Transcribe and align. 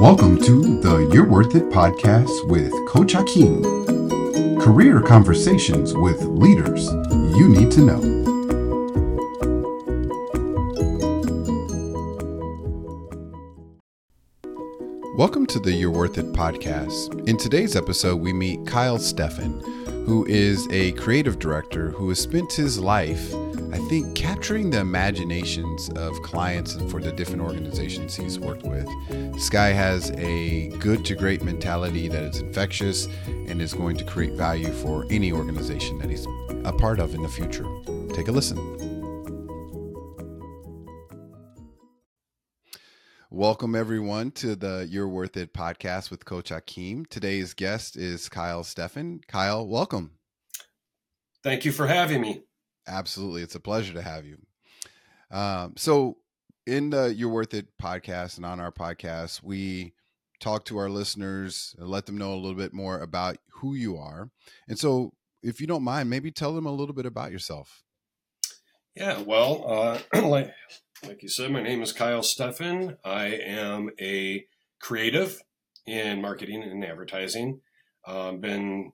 Welcome 0.00 0.40
to 0.42 0.80
the 0.80 1.10
You're 1.12 1.26
Worth 1.26 1.56
It 1.56 1.70
podcast 1.70 2.48
with 2.48 2.72
Coach 2.86 3.14
Hakeem. 3.14 3.64
Career 4.60 5.00
conversations 5.00 5.92
with 5.92 6.22
leaders 6.22 6.86
you 7.36 7.48
need 7.48 7.72
to 7.72 7.80
know. 7.80 7.98
Welcome 15.16 15.46
to 15.46 15.58
the 15.58 15.72
You're 15.72 15.90
Worth 15.90 16.16
It 16.16 16.32
podcast. 16.32 17.28
In 17.28 17.36
today's 17.36 17.74
episode, 17.74 18.20
we 18.20 18.32
meet 18.32 18.64
Kyle 18.68 18.98
Steffen, 18.98 19.60
who 20.08 20.24
is 20.26 20.66
a 20.70 20.92
creative 20.92 21.38
director 21.38 21.90
who 21.90 22.08
has 22.08 22.18
spent 22.18 22.50
his 22.52 22.80
life 22.80 23.34
I 23.70 23.76
think 23.90 24.14
capturing 24.16 24.70
the 24.70 24.80
imaginations 24.80 25.90
of 25.90 26.20
clients 26.22 26.74
and 26.74 26.90
for 26.90 27.02
the 27.02 27.12
different 27.12 27.42
organizations 27.42 28.14
he's 28.14 28.38
worked 28.38 28.62
with. 28.62 28.88
Guy 29.50 29.68
has 29.72 30.10
a 30.12 30.68
good 30.78 31.04
to 31.04 31.14
great 31.14 31.42
mentality 31.42 32.08
that 32.08 32.22
is 32.22 32.40
infectious 32.40 33.08
and 33.26 33.60
is 33.60 33.74
going 33.74 33.96
to 33.98 34.04
create 34.04 34.32
value 34.32 34.72
for 34.72 35.06
any 35.10 35.32
organization 35.32 35.98
that 35.98 36.08
he's 36.08 36.26
a 36.64 36.72
part 36.72 36.98
of 36.98 37.14
in 37.14 37.22
the 37.22 37.28
future. 37.28 37.66
Take 38.14 38.28
a 38.28 38.32
listen. 38.32 38.77
Welcome, 43.38 43.76
everyone, 43.76 44.32
to 44.32 44.56
the 44.56 44.88
You're 44.90 45.06
Worth 45.06 45.36
It 45.36 45.54
podcast 45.54 46.10
with 46.10 46.24
Coach 46.24 46.48
Hakeem. 46.48 47.04
Today's 47.04 47.54
guest 47.54 47.96
is 47.96 48.28
Kyle 48.28 48.64
Steffen. 48.64 49.24
Kyle, 49.28 49.64
welcome. 49.64 50.18
Thank 51.44 51.64
you 51.64 51.70
for 51.70 51.86
having 51.86 52.20
me. 52.20 52.42
Absolutely. 52.88 53.42
It's 53.42 53.54
a 53.54 53.60
pleasure 53.60 53.92
to 53.92 54.02
have 54.02 54.26
you. 54.26 54.38
Um, 55.30 55.74
so, 55.76 56.16
in 56.66 56.90
the 56.90 57.14
You're 57.14 57.28
Worth 57.28 57.54
It 57.54 57.68
podcast 57.80 58.38
and 58.38 58.44
on 58.44 58.58
our 58.58 58.72
podcast, 58.72 59.40
we 59.40 59.92
talk 60.40 60.64
to 60.64 60.78
our 60.78 60.90
listeners 60.90 61.76
and 61.78 61.88
let 61.88 62.06
them 62.06 62.18
know 62.18 62.34
a 62.34 62.42
little 62.42 62.58
bit 62.58 62.74
more 62.74 62.98
about 62.98 63.36
who 63.60 63.76
you 63.76 63.98
are. 63.98 64.30
And 64.66 64.76
so, 64.76 65.12
if 65.44 65.60
you 65.60 65.68
don't 65.68 65.84
mind, 65.84 66.10
maybe 66.10 66.32
tell 66.32 66.56
them 66.56 66.66
a 66.66 66.72
little 66.72 66.92
bit 66.92 67.06
about 67.06 67.30
yourself. 67.30 67.84
Yeah, 68.96 69.22
well, 69.22 70.00
uh, 70.12 70.22
like, 70.26 70.52
like 71.06 71.22
you 71.22 71.28
said, 71.28 71.50
my 71.50 71.62
name 71.62 71.82
is 71.82 71.92
Kyle 71.92 72.20
Steffen. 72.20 72.96
I 73.04 73.26
am 73.26 73.90
a 74.00 74.46
creative 74.80 75.42
in 75.86 76.20
marketing 76.20 76.62
and 76.62 76.84
advertising. 76.84 77.60
Um, 78.06 78.40
been 78.40 78.92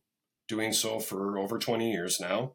doing 0.49 0.73
so 0.73 1.01
for 1.01 1.39
over 1.39 1.59
20 1.59 1.91
years 1.91 2.21
now. 2.21 2.55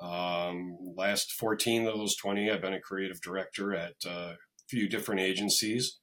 Um, 0.00 0.76
last 0.96 1.32
14 1.32 1.86
of 1.86 1.94
those 1.94 2.16
20, 2.16 2.50
I've 2.50 2.60
been 2.60 2.74
a 2.74 2.80
creative 2.80 3.20
director 3.20 3.74
at 3.74 3.94
a 4.06 4.34
few 4.68 4.88
different 4.88 5.20
agencies 5.20 5.98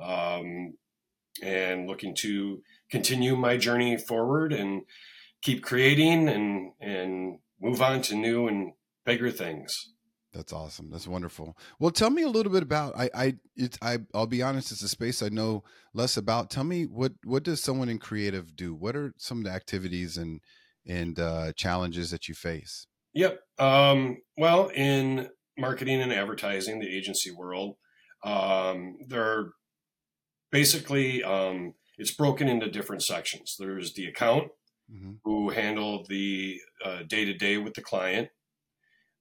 um, 0.00 0.74
and 1.42 1.86
looking 1.86 2.14
to 2.16 2.62
continue 2.90 3.36
my 3.36 3.56
journey 3.56 3.96
forward 3.96 4.52
and 4.52 4.82
keep 5.42 5.62
creating 5.62 6.28
and, 6.28 6.72
and 6.80 7.38
move 7.60 7.82
on 7.82 8.02
to 8.02 8.14
new 8.14 8.48
and 8.48 8.72
bigger 9.04 9.30
things. 9.30 9.92
That's 10.38 10.52
awesome. 10.52 10.88
That's 10.88 11.08
wonderful. 11.08 11.58
Well, 11.80 11.90
tell 11.90 12.10
me 12.10 12.22
a 12.22 12.28
little 12.28 12.52
bit 12.52 12.62
about 12.62 12.96
I 12.96 13.10
I 13.12 13.34
it's 13.56 13.76
I 13.82 13.98
I'll 14.14 14.28
be 14.28 14.40
honest, 14.40 14.70
it's 14.70 14.84
a 14.84 14.88
space 14.88 15.20
I 15.20 15.30
know 15.30 15.64
less 15.92 16.16
about. 16.16 16.48
Tell 16.48 16.62
me 16.62 16.84
what 16.84 17.14
what 17.24 17.42
does 17.42 17.60
someone 17.60 17.88
in 17.88 17.98
creative 17.98 18.54
do? 18.54 18.72
What 18.72 18.94
are 18.94 19.12
some 19.16 19.38
of 19.38 19.44
the 19.44 19.50
activities 19.50 20.16
and 20.16 20.40
and 20.86 21.18
uh, 21.18 21.52
challenges 21.54 22.12
that 22.12 22.28
you 22.28 22.36
face? 22.36 22.86
Yep. 23.14 23.40
Um, 23.58 24.18
well, 24.36 24.68
in 24.68 25.28
marketing 25.58 26.00
and 26.00 26.12
advertising, 26.12 26.78
the 26.78 26.96
agency 26.96 27.32
world, 27.32 27.74
um, 28.22 28.96
there 29.08 29.24
are 29.24 29.52
basically 30.52 31.24
um, 31.24 31.74
it's 31.96 32.14
broken 32.14 32.46
into 32.46 32.70
different 32.70 33.02
sections. 33.02 33.56
There's 33.58 33.92
the 33.94 34.06
account 34.06 34.52
mm-hmm. 34.88 35.14
who 35.24 35.50
handle 35.50 36.06
the 36.08 36.60
day 37.08 37.24
to 37.24 37.34
day 37.34 37.58
with 37.58 37.74
the 37.74 37.82
client, 37.82 38.28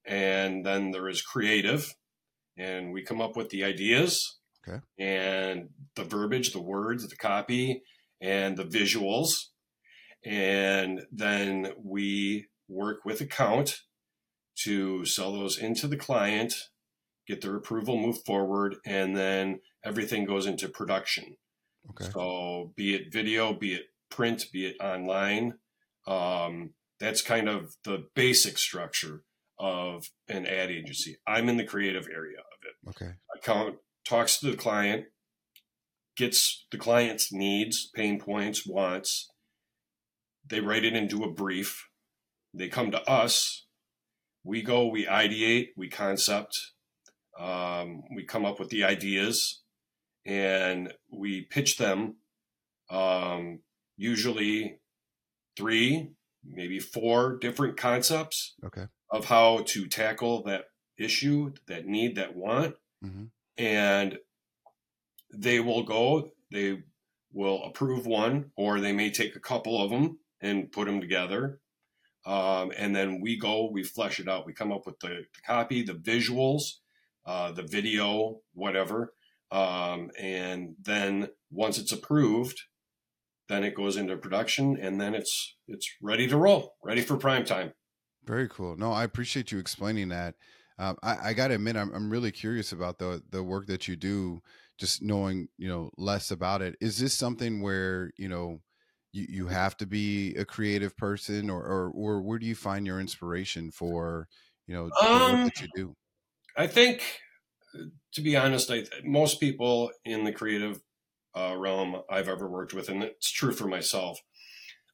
and 0.07 0.65
then 0.65 0.91
there 0.91 1.09
is 1.09 1.21
creative, 1.21 1.93
and 2.57 2.93
we 2.93 3.03
come 3.03 3.21
up 3.21 3.35
with 3.35 3.49
the 3.49 3.63
ideas 3.63 4.37
okay. 4.67 4.79
and 4.97 5.69
the 5.95 6.03
verbiage, 6.03 6.53
the 6.53 6.61
words, 6.61 7.07
the 7.07 7.15
copy, 7.15 7.83
and 8.21 8.57
the 8.57 8.63
visuals, 8.63 9.47
and 10.25 11.01
then 11.11 11.73
we 11.83 12.47
work 12.67 13.05
with 13.05 13.21
account 13.21 13.81
to 14.63 15.05
sell 15.05 15.33
those 15.33 15.57
into 15.57 15.87
the 15.87 15.97
client, 15.97 16.53
get 17.27 17.41
their 17.41 17.55
approval, 17.55 17.97
move 17.97 18.17
forward, 18.25 18.77
and 18.85 19.15
then 19.15 19.59
everything 19.83 20.25
goes 20.25 20.47
into 20.47 20.67
production. 20.67 21.37
Okay. 21.91 22.09
So, 22.11 22.73
be 22.75 22.95
it 22.95 23.13
video, 23.13 23.53
be 23.53 23.75
it 23.75 23.83
print, 24.09 24.45
be 24.51 24.65
it 24.65 24.75
online, 24.81 25.53
um, 26.07 26.71
that's 26.99 27.21
kind 27.21 27.47
of 27.47 27.75
the 27.83 28.07
basic 28.15 28.57
structure 28.57 29.23
of 29.59 30.05
an 30.27 30.45
ad 30.45 30.69
agency. 30.69 31.17
I'm 31.27 31.49
in 31.49 31.57
the 31.57 31.63
creative 31.63 32.07
area 32.13 32.37
of 32.39 32.59
it. 32.63 32.89
Okay. 32.89 33.13
Account 33.35 33.77
talks 34.07 34.39
to 34.39 34.51
the 34.51 34.57
client, 34.57 35.05
gets 36.15 36.65
the 36.71 36.77
client's 36.77 37.31
needs, 37.31 37.89
pain 37.93 38.19
points, 38.19 38.65
wants. 38.65 39.29
They 40.49 40.61
write 40.61 40.85
it 40.85 40.95
into 40.95 41.23
a 41.23 41.31
brief. 41.31 41.89
They 42.53 42.69
come 42.69 42.91
to 42.91 43.01
us 43.09 43.67
we 44.47 44.61
go, 44.61 44.87
we 44.87 45.05
ideate, 45.05 45.69
we 45.75 45.89
concept, 45.89 46.71
um, 47.37 48.03
we 48.15 48.23
come 48.23 48.45
up 48.45 48.59
with 48.59 48.69
the 48.69 48.85
ideas, 48.85 49.61
and 50.25 50.93
we 51.11 51.41
pitch 51.41 51.77
them. 51.77 52.15
Um, 52.89 53.59
usually, 53.97 54.79
three, 55.57 56.11
maybe 56.45 56.79
four 56.79 57.37
different 57.37 57.75
concepts 57.75 58.55
okay. 58.65 58.85
Of 59.09 59.25
how 59.25 59.63
to 59.67 59.87
tackle 59.87 60.43
that 60.43 60.65
issue, 60.97 61.53
that 61.67 61.85
need, 61.85 62.15
that 62.15 62.35
want, 62.35 62.75
mm-hmm. 63.03 63.25
and 63.57 64.17
they 65.33 65.59
will 65.59 65.83
go. 65.83 66.31
They 66.51 66.83
will 67.33 67.63
approve 67.63 68.05
one, 68.05 68.51
or 68.55 68.79
they 68.79 68.93
may 68.93 69.11
take 69.11 69.35
a 69.35 69.39
couple 69.39 69.81
of 69.83 69.91
them 69.91 70.19
and 70.41 70.71
put 70.71 70.85
them 70.85 71.01
together 71.01 71.59
um, 72.27 72.73
and 72.77 72.93
then 72.93 73.21
we 73.21 73.37
go, 73.37 73.69
we 73.71 73.83
flesh 73.83 74.19
it 74.19 74.27
out. 74.27 74.45
We 74.45 74.51
come 74.51 74.73
up 74.73 74.85
with 74.85 74.99
the, 74.99 75.07
the 75.07 75.41
copy, 75.45 75.81
the 75.81 75.93
visuals, 75.93 76.63
uh, 77.25 77.53
the 77.53 77.63
video, 77.63 78.41
whatever. 78.53 79.13
Um, 79.49 80.11
and 80.19 80.75
then 80.81 81.29
once 81.49 81.77
it's 81.77 81.93
approved, 81.93 82.63
then 83.47 83.63
it 83.63 83.75
goes 83.75 83.95
into 83.95 84.17
production 84.17 84.77
and 84.77 84.99
then 84.99 85.15
it's 85.15 85.55
it's 85.69 85.89
ready 86.01 86.27
to 86.27 86.35
roll, 86.35 86.75
ready 86.83 86.99
for 86.99 87.15
prime 87.15 87.45
time. 87.45 87.71
Very 88.27 88.49
cool. 88.49 88.75
No, 88.75 88.91
I 88.91 89.05
appreciate 89.05 89.51
you 89.51 89.59
explaining 89.59 90.09
that. 90.09 90.35
Um, 90.77 90.97
I, 91.01 91.29
I 91.29 91.33
got 91.33 91.47
to 91.47 91.55
admit, 91.55 91.77
I'm, 91.77 91.91
I'm 91.93 92.09
really 92.09 92.31
curious 92.31 92.71
about 92.71 92.99
the 92.99 93.23
the 93.31 93.41
work 93.41 93.67
that 93.67 93.87
you 93.87 93.95
do. 93.95 94.41
Just 94.77 95.01
knowing, 95.01 95.47
you 95.57 95.67
know, 95.67 95.89
less 95.97 96.29
about 96.29 96.61
it. 96.61 96.75
Is 96.79 96.99
this 96.99 97.13
something 97.13 97.61
where 97.61 98.11
you 98.17 98.29
know 98.29 98.59
you, 99.11 99.25
you 99.29 99.47
have 99.47 99.75
to 99.77 99.87
be 99.87 100.35
a 100.35 100.45
creative 100.45 100.95
person 100.97 101.49
or, 101.49 101.63
or, 101.63 101.89
or 101.89 102.21
where 102.21 102.37
do 102.37 102.45
you 102.45 102.55
find 102.55 102.85
your 102.85 102.99
inspiration 102.99 103.71
for, 103.71 104.27
you 104.67 104.75
know, 104.75 104.89
um, 105.01 105.45
what 105.45 105.61
you 105.61 105.67
do? 105.75 105.95
I 106.55 106.67
think, 106.67 107.01
to 108.13 108.21
be 108.21 108.35
honest, 108.35 108.69
I, 108.69 108.83
most 109.03 109.39
people 109.39 109.91
in 110.05 110.23
the 110.23 110.31
creative 110.31 110.81
uh, 111.35 111.55
realm 111.57 112.01
I've 112.09 112.29
ever 112.29 112.47
worked 112.47 112.73
with, 112.73 112.89
and 112.89 113.03
it's 113.03 113.31
true 113.31 113.53
for 113.53 113.67
myself, 113.67 114.19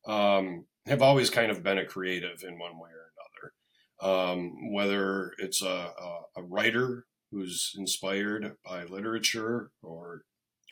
um, 0.05 0.65
have 0.85 1.01
always 1.01 1.29
kind 1.29 1.51
of 1.51 1.63
been 1.63 1.77
a 1.77 1.85
creative 1.85 2.44
in 2.44 2.59
one 2.59 2.77
way 2.77 2.89
or 2.89 3.11
another. 3.11 3.12
Um, 4.03 4.74
whether 4.74 5.31
it's 5.38 5.62
a, 5.62 5.94
a, 5.97 6.19
a, 6.36 6.44
writer 6.44 7.06
who's 7.31 7.74
inspired 7.78 8.58
by 8.66 8.84
literature 8.84 9.72
or 9.81 10.24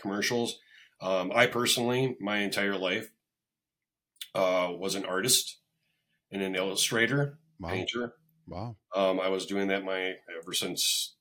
commercials. 0.02 0.60
Um, 1.02 1.32
I 1.34 1.48
personally, 1.48 2.18
my 2.20 2.40
entire 2.40 2.78
life, 2.78 3.10
uh, 4.36 4.70
was 4.72 4.96
an 4.96 5.06
artist 5.06 5.60
and 6.32 6.42
an 6.42 6.56
illustrator, 6.56 7.40
wow. 7.60 7.70
painter. 7.70 8.14
Wow. 8.48 8.76
Um, 8.96 9.20
I 9.20 9.30
was 9.30 9.46
doing 9.46 9.68
that 9.68 9.84
my 9.84 10.14
ever 10.40 10.54
since 10.54 11.16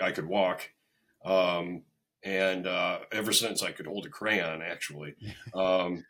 I 0.00 0.12
could 0.12 0.26
walk, 0.26 0.70
um, 1.24 1.82
and 2.22 2.66
uh, 2.66 3.00
ever 3.12 3.32
since 3.32 3.62
I 3.62 3.72
could 3.72 3.86
hold 3.86 4.06
a 4.06 4.10
crayon, 4.10 4.62
actually. 4.62 5.14
um, 5.54 6.04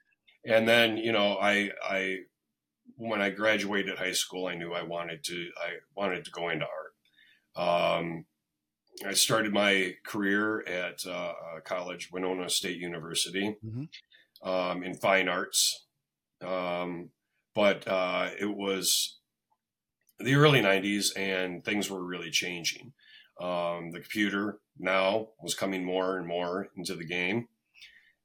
and 0.47 0.69
then 0.69 0.97
you 0.97 1.13
know, 1.13 1.39
I 1.41 1.71
I 1.83 2.19
when 2.97 3.21
I 3.21 3.31
graduated 3.31 3.99
high 3.99 4.13
school, 4.13 4.47
I 4.47 4.55
knew 4.55 4.73
I 4.73 4.83
wanted 4.83 5.25
to 5.25 5.51
I 5.57 5.71
wanted 5.97 6.25
to 6.25 6.31
go 6.31 6.49
into 6.49 6.67
art. 6.67 8.01
Um, 8.01 8.25
I 9.05 9.13
started 9.13 9.53
my 9.53 9.95
career 10.05 10.61
at 10.67 11.07
uh, 11.07 11.33
college, 11.65 12.11
Winona 12.13 12.49
State 12.49 12.79
University. 12.79 13.57
Mm-hmm 13.65 13.85
um, 14.45 14.85
in 14.85 14.95
fine 14.95 15.29
arts. 15.29 15.87
Um, 16.41 17.11
but 17.55 17.89
uh, 17.89 18.31
it 18.39 18.55
was 18.55 19.19
the 20.21 20.35
early 20.35 20.61
90s 20.61 21.17
and 21.17 21.65
things 21.65 21.91
were 21.91 22.05
really 22.05 22.31
changing. 22.31 22.93
Um, 23.41 23.91
the 23.91 24.01
computer 24.01 24.59
now 24.79 25.29
was 25.41 25.55
coming 25.55 25.85
more 25.85 26.19
and 26.19 26.27
more 26.27 26.69
into 26.77 26.95
the 26.95 27.07
game. 27.07 27.49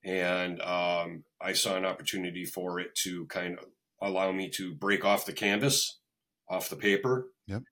and 0.04 0.62
um, 0.62 1.24
I 1.42 1.54
saw 1.54 1.76
an 1.76 1.86
opportunity 1.86 2.46
for 2.46 2.80
it 2.80 2.96
to 3.04 3.26
kind 3.26 3.58
of 3.58 3.66
allow 4.02 4.32
me 4.32 4.50
to 4.50 4.74
break 4.74 5.04
off 5.06 5.26
the 5.26 5.34
canvas, 5.34 6.00
off 6.50 6.70
the 6.70 6.76
paper. 6.76 7.30
Yep. 7.48 7.64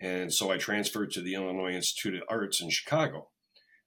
And 0.00 0.32
so 0.32 0.50
I 0.50 0.58
transferred 0.58 1.12
to 1.12 1.20
the 1.20 1.34
Illinois 1.34 1.74
Institute 1.74 2.14
of 2.14 2.22
Arts 2.28 2.60
in 2.60 2.70
Chicago. 2.70 3.28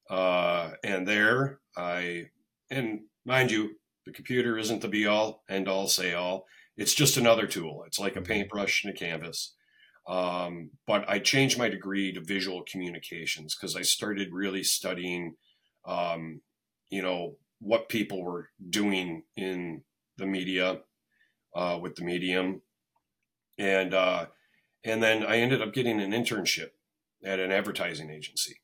Uh, 0.10 0.72
and 0.84 1.08
there 1.08 1.60
I, 1.76 2.26
and 2.70 3.02
mind 3.26 3.52
you, 3.52 3.76
the 4.06 4.14
computer 4.14 4.58
isn't 4.58 4.82
the 4.82 4.88
be 4.88 5.08
all, 5.08 5.44
end 5.50 5.68
all, 5.68 5.88
say 5.88 6.14
all. 6.14 6.46
It's 6.78 6.94
just 6.94 7.18
another 7.18 7.48
tool. 7.48 7.84
It's 7.88 8.00
like 8.00 8.16
a 8.16 8.20
mm-hmm. 8.20 8.32
paintbrush 8.32 8.84
and 8.84 8.94
a 8.94 8.98
canvas. 8.98 9.56
Um, 10.08 10.72
but 10.86 11.10
I 11.10 11.20
changed 11.20 11.58
my 11.58 11.68
degree 11.68 12.14
to 12.14 12.22
visual 12.22 12.64
communications 12.70 13.56
because 13.56 13.76
I 13.76 13.82
started 13.82 14.32
really 14.32 14.64
studying, 14.64 15.36
um, 15.86 16.42
you 16.90 17.02
know, 17.02 17.38
what 17.60 17.90
people 17.90 18.24
were 18.24 18.50
doing 18.70 19.24
in 19.36 19.82
the 20.18 20.28
media 20.28 20.82
uh, 21.56 21.80
with 21.82 21.96
the 21.96 22.04
medium, 22.04 22.62
and 23.58 23.94
uh, 23.94 24.28
and 24.84 25.02
then 25.02 25.26
I 25.26 25.38
ended 25.38 25.62
up 25.62 25.74
getting 25.74 26.02
an 26.02 26.12
internship 26.12 26.72
at 27.24 27.40
an 27.40 27.52
advertising 27.52 28.12
agency, 28.12 28.58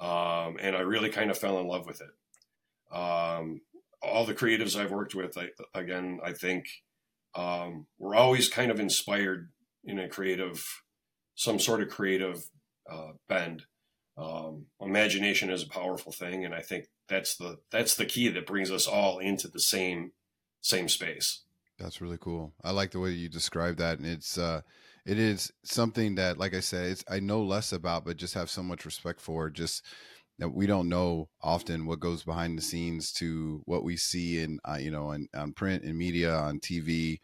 um, 0.00 0.58
and 0.60 0.76
I 0.76 0.80
really 0.80 1.08
kind 1.08 1.30
of 1.30 1.38
fell 1.38 1.58
in 1.58 1.66
love 1.66 1.86
with 1.86 2.02
it. 2.02 2.94
Um, 2.94 3.62
all 4.02 4.26
the 4.26 4.34
creatives 4.34 4.78
I've 4.78 4.92
worked 4.92 5.14
with, 5.14 5.38
I, 5.38 5.50
again, 5.74 6.20
I 6.22 6.32
think 6.32 6.66
um, 7.34 7.86
we're 7.98 8.14
always 8.14 8.48
kind 8.48 8.70
of 8.70 8.78
inspired 8.78 9.50
in 9.84 9.98
a 9.98 10.08
creative, 10.08 10.82
some 11.34 11.58
sort 11.58 11.80
of 11.80 11.88
creative 11.88 12.44
uh, 12.90 13.12
bend. 13.28 13.64
Um, 14.16 14.66
imagination 14.80 15.50
is 15.50 15.62
a 15.62 15.68
powerful 15.68 16.12
thing, 16.12 16.44
and 16.44 16.54
I 16.54 16.60
think 16.60 16.86
that's 17.08 17.36
the 17.36 17.58
that's 17.70 17.94
the 17.94 18.06
key 18.06 18.28
that 18.28 18.46
brings 18.46 18.70
us 18.70 18.86
all 18.86 19.18
into 19.18 19.48
the 19.48 19.60
same 19.60 20.12
same 20.60 20.88
space. 20.88 21.43
That's 21.78 22.00
really 22.00 22.18
cool. 22.20 22.52
I 22.62 22.70
like 22.70 22.92
the 22.92 23.00
way 23.00 23.10
you 23.10 23.28
describe 23.28 23.76
that, 23.78 23.98
and 23.98 24.06
it's 24.06 24.38
uh, 24.38 24.60
it 25.04 25.18
is 25.18 25.52
something 25.64 26.14
that, 26.14 26.38
like 26.38 26.54
I 26.54 26.60
said, 26.60 26.90
it's 26.90 27.04
I 27.08 27.20
know 27.20 27.42
less 27.42 27.72
about, 27.72 28.04
but 28.04 28.16
just 28.16 28.34
have 28.34 28.48
so 28.48 28.62
much 28.62 28.84
respect 28.84 29.20
for. 29.20 29.50
Just 29.50 29.84
that 30.38 30.48
we 30.48 30.66
don't 30.66 30.88
know 30.88 31.28
often 31.42 31.86
what 31.86 32.00
goes 32.00 32.22
behind 32.24 32.58
the 32.58 32.62
scenes 32.62 33.12
to 33.12 33.62
what 33.66 33.84
we 33.84 33.96
see 33.96 34.40
in 34.40 34.58
uh, 34.64 34.76
you 34.76 34.90
know 34.90 35.08
on, 35.08 35.28
on 35.34 35.52
print 35.52 35.82
and 35.84 35.98
media 35.98 36.34
on 36.34 36.60
TV, 36.60 37.18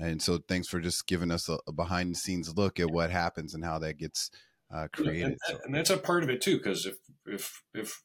and 0.00 0.20
so 0.22 0.38
thanks 0.48 0.68
for 0.68 0.80
just 0.80 1.06
giving 1.06 1.30
us 1.30 1.48
a, 1.48 1.58
a 1.66 1.72
behind 1.72 2.12
the 2.12 2.18
scenes 2.18 2.56
look 2.56 2.80
at 2.80 2.90
what 2.90 3.10
happens 3.10 3.54
and 3.54 3.64
how 3.64 3.78
that 3.78 3.98
gets 3.98 4.30
uh, 4.74 4.88
created. 4.92 5.36
And, 5.48 5.58
and 5.66 5.74
that's 5.74 5.90
a 5.90 5.98
part 5.98 6.22
of 6.22 6.30
it 6.30 6.40
too, 6.40 6.56
because 6.56 6.86
if 6.86 6.96
if 7.26 7.62
if 7.74 8.02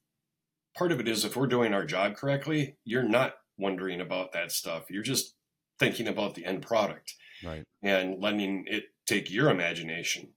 part 0.77 0.91
of 0.91 0.99
it 0.99 1.07
is 1.07 1.23
if 1.23 1.37
we're 1.37 1.47
doing 1.47 1.73
our 1.73 1.85
job 1.85 2.15
correctly, 2.15 2.77
you're 2.83 3.07
not 3.07 3.35
wondering 3.57 4.01
about 4.01 4.33
that 4.33 4.51
stuff. 4.51 4.85
You're 4.89 5.03
just 5.03 5.33
thinking 5.79 6.07
about 6.07 6.35
the 6.35 6.45
end 6.45 6.61
product, 6.61 7.13
right? 7.43 7.63
And 7.83 8.21
letting 8.21 8.65
it 8.67 8.85
take 9.05 9.31
your 9.31 9.49
imagination 9.49 10.29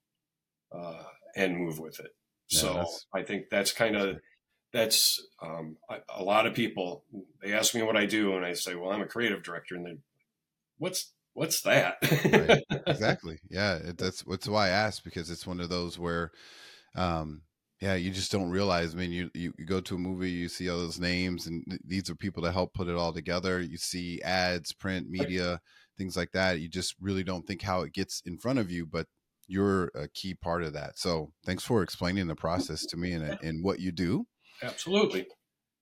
uh, 0.73 1.02
and 1.37 1.56
move 1.56 1.79
with 1.79 2.00
it. 2.00 2.11
Yeah, 2.50 2.61
so 2.61 2.87
I 3.14 3.23
think 3.23 3.46
that's 3.50 3.73
kind 3.73 3.96
of 3.96 4.19
that's 4.73 5.20
um, 5.43 5.76
a, 5.90 5.96
a, 6.20 6.23
lot 6.23 6.46
of 6.46 6.55
people. 6.55 7.05
They 7.43 7.52
ask 7.52 7.75
me 7.75 7.82
what 7.82 7.96
I 7.96 8.06
do, 8.06 8.37
and 8.37 8.44
I 8.44 8.52
say, 8.55 8.75
"Well, 8.75 8.90
I'm 8.90 9.02
a 9.02 9.06
creative 9.06 9.43
director," 9.43 9.75
and 9.75 9.87
they, 9.87 9.99
"What's 10.79 11.12
what's 11.35 11.62
that?" 11.62 11.96
right. 12.25 12.62
Exactly. 12.87 13.38
Yeah, 13.50 13.76
it, 13.76 13.99
that's 13.99 14.23
that's 14.23 14.49
why 14.49 14.67
I 14.67 14.70
asked 14.70 15.05
because 15.05 15.31
it's 15.31 15.46
one 15.46 15.61
of 15.61 15.69
those 15.69 15.99
where. 15.99 16.32
Um, 16.94 17.43
yeah, 17.80 17.94
you 17.94 18.10
just 18.10 18.32
don't 18.32 18.50
realize. 18.50 18.94
I 18.94 18.98
mean, 18.98 19.12
you, 19.12 19.30
you, 19.34 19.52
you 19.56 19.64
go 19.64 19.80
to 19.80 19.94
a 19.94 19.98
movie, 19.98 20.30
you 20.30 20.48
see 20.48 20.69
all 20.69 20.78
those 20.78 20.98
names, 20.98 21.46
and 21.46 21.64
th- 21.69 21.80
these 21.84 22.10
are 22.10 22.16
people 22.16 22.42
that 22.42 22.52
help 22.52 22.75
put 22.75 22.88
it 22.88 22.96
all 22.96 23.12
together. 23.12 23.60
You 23.60 23.76
see 23.76 24.20
ads, 24.22 24.72
print, 24.72 25.08
media, 25.08 25.60
things 25.96 26.16
like 26.16 26.32
that. 26.32 26.60
You 26.60 26.69
just 26.69 26.96
really 27.00 27.22
don't 27.22 27.46
think 27.46 27.62
how 27.62 27.82
it 27.82 27.92
gets 27.92 28.20
in 28.26 28.38
front 28.38 28.58
of 28.58 28.70
you, 28.70 28.84
but 28.84 29.06
you're 29.46 29.90
a 29.94 30.08
key 30.08 30.34
part 30.34 30.64
of 30.64 30.72
that. 30.72 30.98
So, 30.98 31.32
thanks 31.46 31.64
for 31.64 31.82
explaining 31.82 32.26
the 32.26 32.34
process 32.34 32.84
to 32.86 32.96
me 32.96 33.12
and 33.12 33.38
and 33.42 33.62
what 33.62 33.78
you 33.78 33.92
do. 33.92 34.26
Absolutely. 34.62 35.26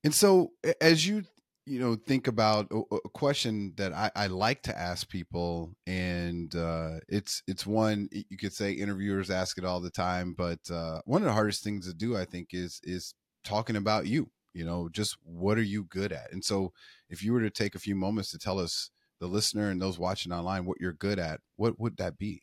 And 0.05 0.15
so, 0.15 0.51
as 0.81 1.07
you 1.07 1.25
you 1.67 1.81
know 1.81 1.97
think 1.97 2.29
about 2.29 2.71
a, 2.71 3.09
question 3.11 3.73
that 3.77 3.93
I, 3.93 4.11
I, 4.15 4.27
like 4.29 4.63
to 4.63 4.79
ask 4.79 5.09
people 5.09 5.75
and 5.87 6.55
uh, 6.55 7.01
it's 7.09 7.43
it's 7.47 7.67
one 7.67 8.09
you 8.13 8.37
could 8.39 8.53
say 8.53 8.73
interviewers 8.73 9.31
ask 9.31 9.59
it 9.59 9.65
all 9.65 9.81
the 9.81 9.91
time 9.91 10.35
but 10.37 10.61
uh, 10.71 11.01
one 11.05 11.23
of 11.23 11.27
the 11.27 11.33
hardest 11.33 11.65
things 11.65 11.87
to 11.87 11.95
do 11.95 12.17
i 12.17 12.25
think 12.25 12.49
is 12.53 12.81
is 12.85 13.15
talking 13.47 13.77
about 13.77 14.07
you 14.07 14.31
you 14.57 14.65
know 14.65 14.89
just 14.89 15.17
what 15.23 15.59
are 15.59 15.63
you 15.63 15.85
good 15.85 16.13
at? 16.13 16.33
And 16.33 16.43
so 16.43 16.73
if 17.11 17.23
you 17.23 17.33
were 17.33 17.43
to 17.43 17.51
take 17.51 17.75
a 17.75 17.79
few 17.79 17.95
moments 17.95 18.31
to 18.31 18.39
tell 18.39 18.59
us 18.59 18.91
the 19.21 19.27
listener 19.27 19.71
and 19.71 19.81
those 19.81 19.99
watching 19.99 20.33
online 20.33 20.65
what 20.65 20.81
you're 20.81 20.95
good 20.95 21.19
at 21.19 21.41
what 21.57 21.79
would 21.79 21.99
that 21.99 22.19
be? 22.19 22.43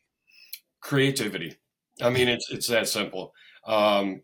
Creativity. 0.80 1.58
I 2.02 2.12
mean 2.12 2.28
it's 2.28 2.50
it's 2.52 2.68
that 2.68 2.88
simple. 2.88 3.34
Um, 3.66 4.22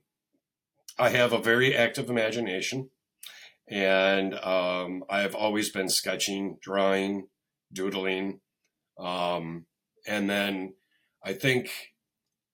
i 0.98 1.10
have 1.10 1.32
a 1.32 1.40
very 1.40 1.76
active 1.76 2.10
imagination 2.10 2.90
and 3.70 4.34
um, 4.36 5.04
I've 5.10 5.36
always 5.36 5.70
been 5.70 5.90
sketching, 5.90 6.58
drawing, 6.62 7.28
doodling, 7.72 8.40
um, 8.98 9.66
and 10.08 10.30
then 10.30 10.74
I 11.24 11.34
think 11.34 11.70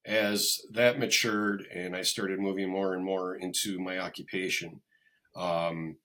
as 0.06 0.60
that 0.72 1.00
matured 1.00 1.64
and 1.74 1.96
I 1.96 2.02
started 2.02 2.40
moving 2.40 2.70
more 2.70 2.94
and 2.94 3.04
more 3.04 3.36
into 3.36 3.80
my 3.80 3.98
occupation, 3.98 4.82
um, 5.36 5.98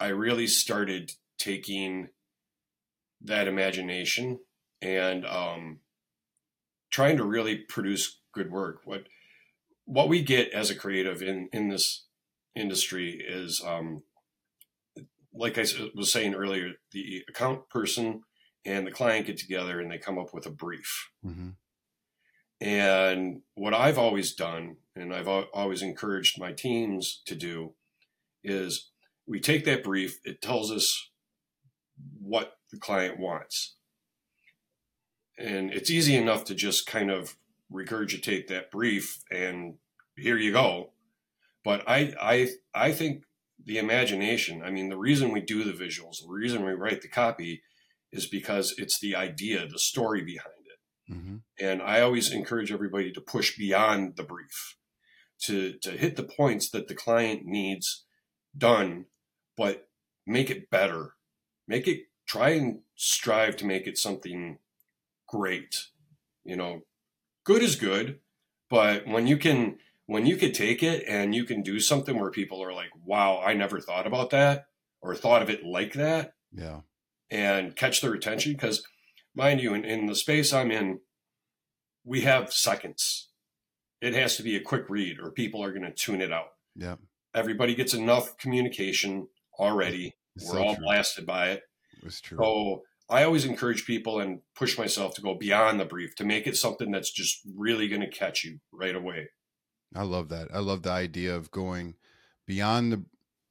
I 0.00 0.08
really 0.08 0.46
started 0.46 1.12
taking 1.38 2.08
that 3.22 3.48
imagination 3.48 4.40
and 4.82 5.24
um, 5.26 5.80
trying 6.90 7.16
to 7.16 7.24
really 7.24 7.56
produce 7.56 8.20
good 8.32 8.50
work. 8.50 8.80
What 8.84 9.04
what 9.84 10.08
we 10.08 10.22
get 10.22 10.52
as 10.52 10.70
a 10.70 10.74
creative 10.74 11.22
in 11.22 11.48
in 11.52 11.68
this 11.68 12.06
industry 12.54 13.22
is 13.26 13.62
um, 13.64 14.02
like 15.38 15.56
I 15.56 15.64
was 15.94 16.12
saying 16.12 16.34
earlier, 16.34 16.72
the 16.92 17.22
account 17.28 17.68
person 17.70 18.22
and 18.64 18.86
the 18.86 18.90
client 18.90 19.26
get 19.26 19.38
together 19.38 19.80
and 19.80 19.90
they 19.90 19.98
come 19.98 20.18
up 20.18 20.34
with 20.34 20.46
a 20.46 20.50
brief. 20.50 21.10
Mm-hmm. 21.24 21.50
And 22.60 23.42
what 23.54 23.72
I've 23.72 23.98
always 23.98 24.34
done, 24.34 24.76
and 24.96 25.14
I've 25.14 25.28
always 25.28 25.80
encouraged 25.80 26.40
my 26.40 26.52
teams 26.52 27.22
to 27.26 27.36
do, 27.36 27.74
is 28.42 28.90
we 29.26 29.38
take 29.38 29.64
that 29.64 29.84
brief, 29.84 30.18
it 30.24 30.42
tells 30.42 30.72
us 30.72 31.08
what 32.20 32.54
the 32.72 32.78
client 32.78 33.18
wants. 33.18 33.76
And 35.38 35.72
it's 35.72 35.90
easy 35.90 36.16
enough 36.16 36.44
to 36.46 36.54
just 36.54 36.86
kind 36.86 37.12
of 37.12 37.36
regurgitate 37.72 38.48
that 38.48 38.72
brief 38.72 39.22
and 39.30 39.74
here 40.16 40.36
you 40.36 40.52
go. 40.52 40.92
But 41.64 41.84
I 41.86 42.14
I 42.20 42.48
I 42.74 42.92
think 42.92 43.22
the 43.64 43.78
imagination. 43.78 44.62
I 44.64 44.70
mean, 44.70 44.88
the 44.88 44.98
reason 44.98 45.32
we 45.32 45.40
do 45.40 45.64
the 45.64 45.72
visuals, 45.72 46.22
the 46.22 46.30
reason 46.30 46.64
we 46.64 46.72
write 46.72 47.02
the 47.02 47.08
copy 47.08 47.62
is 48.12 48.26
because 48.26 48.74
it's 48.78 48.98
the 48.98 49.14
idea, 49.14 49.66
the 49.66 49.78
story 49.78 50.22
behind 50.22 50.54
it. 50.64 51.12
Mm-hmm. 51.12 51.36
And 51.60 51.82
I 51.82 52.00
always 52.00 52.32
encourage 52.32 52.72
everybody 52.72 53.12
to 53.12 53.20
push 53.20 53.56
beyond 53.56 54.16
the 54.16 54.22
brief, 54.22 54.76
to, 55.42 55.74
to 55.82 55.90
hit 55.90 56.16
the 56.16 56.22
points 56.22 56.70
that 56.70 56.88
the 56.88 56.94
client 56.94 57.42
needs 57.44 58.04
done, 58.56 59.06
but 59.56 59.88
make 60.26 60.50
it 60.50 60.70
better. 60.70 61.14
Make 61.66 61.86
it, 61.86 62.00
try 62.26 62.50
and 62.50 62.80
strive 62.94 63.56
to 63.56 63.66
make 63.66 63.86
it 63.86 63.98
something 63.98 64.58
great. 65.26 65.88
You 66.44 66.56
know, 66.56 66.80
good 67.44 67.62
is 67.62 67.76
good, 67.76 68.20
but 68.70 69.06
when 69.06 69.26
you 69.26 69.36
can 69.36 69.78
when 70.08 70.24
you 70.24 70.38
could 70.38 70.54
take 70.54 70.82
it 70.82 71.04
and 71.06 71.34
you 71.34 71.44
can 71.44 71.60
do 71.60 71.78
something 71.78 72.18
where 72.18 72.30
people 72.30 72.64
are 72.64 72.72
like, 72.72 72.88
wow, 73.04 73.42
I 73.44 73.52
never 73.52 73.78
thought 73.78 74.06
about 74.06 74.30
that 74.30 74.64
or 75.02 75.14
thought 75.14 75.42
of 75.42 75.50
it 75.50 75.66
like 75.66 75.92
that. 75.92 76.32
Yeah. 76.50 76.80
And 77.30 77.76
catch 77.76 78.00
their 78.00 78.14
attention. 78.14 78.54
Because, 78.54 78.82
mind 79.36 79.60
you, 79.60 79.74
in, 79.74 79.84
in 79.84 80.06
the 80.06 80.14
space 80.14 80.50
I'm 80.50 80.70
in, 80.70 81.00
we 82.04 82.22
have 82.22 82.54
seconds. 82.54 83.28
It 84.00 84.14
has 84.14 84.38
to 84.38 84.42
be 84.42 84.56
a 84.56 84.62
quick 84.62 84.84
read 84.88 85.18
or 85.22 85.30
people 85.30 85.62
are 85.62 85.72
going 85.72 85.82
to 85.82 85.92
tune 85.92 86.22
it 86.22 86.32
out. 86.32 86.52
Yeah. 86.74 86.96
Everybody 87.34 87.74
gets 87.74 87.92
enough 87.92 88.38
communication 88.38 89.28
already. 89.58 90.16
It's 90.36 90.46
We're 90.46 90.52
so 90.52 90.64
all 90.64 90.74
true. 90.74 90.84
blasted 90.84 91.26
by 91.26 91.50
it. 91.50 91.62
It's 92.02 92.22
true. 92.22 92.38
So 92.40 92.82
I 93.10 93.24
always 93.24 93.44
encourage 93.44 93.84
people 93.84 94.20
and 94.20 94.40
push 94.56 94.78
myself 94.78 95.14
to 95.16 95.20
go 95.20 95.34
beyond 95.34 95.78
the 95.78 95.84
brief 95.84 96.14
to 96.14 96.24
make 96.24 96.46
it 96.46 96.56
something 96.56 96.90
that's 96.90 97.10
just 97.10 97.40
really 97.54 97.88
going 97.88 98.00
to 98.00 98.08
catch 98.10 98.42
you 98.42 98.60
right 98.72 98.96
away. 98.96 99.28
I 99.94 100.02
love 100.02 100.28
that. 100.28 100.48
I 100.52 100.58
love 100.58 100.82
the 100.82 100.90
idea 100.90 101.34
of 101.34 101.50
going 101.50 101.94
beyond 102.46 102.92
the 102.92 103.04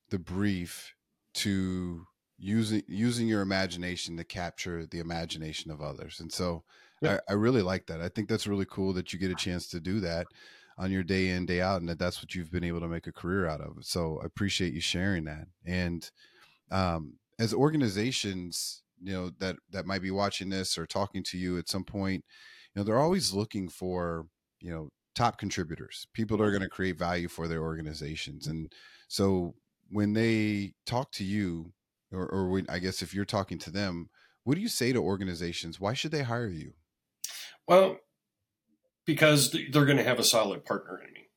the 0.10 0.20
brief 0.20 0.96
to 1.34 2.08
using 2.38 2.84
using 2.88 3.28
your 3.28 3.42
imagination 3.42 4.18
to 4.18 4.24
capture 4.24 4.86
the 4.86 5.00
imagination 5.00 5.72
of 5.72 5.82
others. 5.82 6.20
And 6.20 6.32
so 6.32 6.64
yeah. 7.02 7.20
I, 7.28 7.34
I 7.34 7.36
really 7.36 7.62
like 7.62 7.88
that. 7.88 8.02
I 8.02 8.10
think 8.10 8.30
that's 8.30 8.48
really 8.48 8.66
cool 8.66 8.94
that 8.94 9.12
you 9.12 9.20
get 9.20 9.32
a 9.32 9.36
chance 9.36 9.68
to 9.70 9.80
do 9.80 10.00
that 10.02 10.28
on 10.78 10.92
your 10.92 11.04
day 11.04 11.30
in 11.30 11.46
day 11.46 11.60
out 11.60 11.82
and 11.82 11.90
that 11.90 12.00
that's 12.00 12.22
what 12.22 12.36
you've 12.36 12.52
been 12.52 12.64
able 12.64 12.80
to 12.80 12.88
make 12.88 13.08
a 13.08 13.12
career 13.12 13.48
out 13.48 13.62
of 13.62 13.78
so 13.82 14.20
i 14.22 14.28
appreciate 14.28 14.76
you 14.76 14.80
sharing 14.80 15.24
that 15.24 15.48
and 15.66 16.12
um, 16.72 17.14
as 17.40 17.54
organizations, 17.54 18.84
you 19.02 19.14
know 19.14 19.32
that 19.40 19.58
that 19.72 19.86
might 19.86 20.02
be 20.02 20.12
watching 20.12 20.50
this 20.50 20.78
or 20.78 20.86
talking 20.86 21.24
to 21.24 21.38
you 21.38 21.58
at 21.58 21.70
some 21.70 21.84
point, 21.84 22.26
you 22.74 22.80
know 22.80 22.84
they're 22.84 23.00
always 23.00 23.34
looking 23.34 23.70
for 23.70 24.26
you 24.60 24.72
know 24.72 24.90
top 25.18 25.38
contributors, 25.38 26.08
people 26.14 26.38
that 26.38 26.44
are 26.44 26.52
going 26.52 26.62
to 26.62 26.70
create 26.70 26.98
value 26.98 27.28
for 27.28 27.48
their 27.48 27.62
organizations, 27.62 28.48
and 28.48 28.74
so 29.08 29.56
when 29.90 30.14
they 30.14 30.74
talk 30.86 31.12
to 31.14 31.24
you, 31.24 31.74
or, 32.12 32.26
or 32.28 32.50
when 32.50 32.66
I 32.70 32.80
guess 32.80 33.02
if 33.02 33.14
you're 33.14 33.26
talking 33.26 33.58
to 33.60 33.72
them, 33.72 34.10
what 34.44 34.56
do 34.56 34.62
you 34.62 34.70
say 34.70 34.94
to 34.94 35.00
organizations? 35.00 35.80
Why 35.80 35.94
should 35.94 36.12
they 36.12 36.24
hire 36.24 36.48
you? 36.48 36.74
Well, 37.68 38.00
because 39.06 39.52
they're 39.72 39.86
going 39.86 39.98
to 39.98 40.04
have 40.04 40.20
a 40.20 40.24
solid 40.24 40.66
partner 40.66 41.02
in 41.06 41.14
me. 41.14 41.30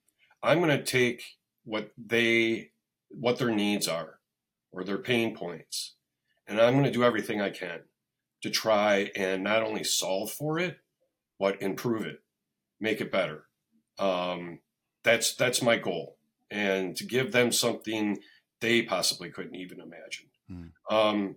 I'm 0.43 0.59
going 0.59 0.77
to 0.77 0.83
take 0.83 1.23
what 1.65 1.91
they 1.97 2.71
what 3.09 3.39
their 3.39 3.51
needs 3.51 3.89
are 3.89 4.21
or 4.73 4.85
their 4.85 4.99
pain 4.99 5.37
points 5.37 5.95
and 6.47 6.61
I'm 6.61 6.75
going 6.75 6.85
to 6.85 6.91
do 6.91 7.05
everything 7.05 7.41
I 7.41 7.51
can 7.51 7.81
to 8.43 8.51
try 8.51 9.11
and 9.17 9.43
not 9.43 9.63
only 9.63 9.85
solve 9.85 10.31
for 10.31 10.59
it 10.59 10.79
but 11.39 11.61
improve 11.63 12.07
it, 12.07 12.23
make 12.81 13.01
it 13.01 13.13
better. 13.13 13.45
Um, 14.01 14.61
that's 15.05 15.35
that's 15.35 15.63
my 15.63 15.77
goal. 15.77 16.17
And 16.51 16.97
to 16.97 17.05
give 17.05 17.33
them 17.33 17.53
something 17.53 18.19
they 18.61 18.83
possibly 18.83 19.31
couldn't 19.31 19.55
even 19.55 19.81
imagine. 19.81 20.27
Mm. 20.51 20.71
Um, 20.91 21.37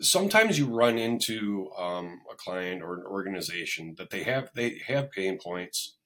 sometimes 0.00 0.58
you 0.58 0.66
run 0.66 0.98
into 0.98 1.70
um, 1.78 2.20
a 2.30 2.34
client 2.34 2.82
or 2.82 2.94
an 2.94 3.06
organization 3.06 3.94
that 3.98 4.10
they 4.10 4.22
have 4.24 4.50
they 4.54 4.80
have 4.86 5.12
pain 5.12 5.38
points 5.38 5.96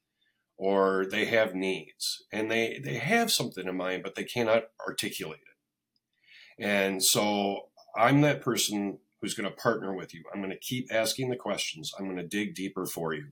or 0.57 1.07
they 1.11 1.25
have 1.25 1.55
needs 1.55 2.25
and 2.33 2.51
they 2.51 2.81
they 2.85 2.95
have 2.95 3.33
something 3.33 3.67
in 3.67 3.77
mind 3.77 4.03
but 4.03 4.15
they 4.15 4.25
cannot 4.25 4.65
articulate 4.87 5.41
it. 5.41 6.65
And 6.65 7.03
so 7.03 7.69
i'm 7.97 8.21
that 8.21 8.41
person 8.41 8.99
who's 9.21 9.35
going 9.35 9.49
to 9.49 9.57
partner 9.57 9.95
with 9.95 10.13
you. 10.13 10.23
I'm 10.33 10.41
going 10.41 10.53
to 10.53 10.59
keep 10.59 10.93
asking 10.93 11.31
the 11.31 11.37
questions. 11.37 11.93
I'm 11.99 12.05
going 12.05 12.19
to 12.19 12.27
dig 12.27 12.55
deeper 12.55 12.85
for 12.85 13.15
you 13.15 13.29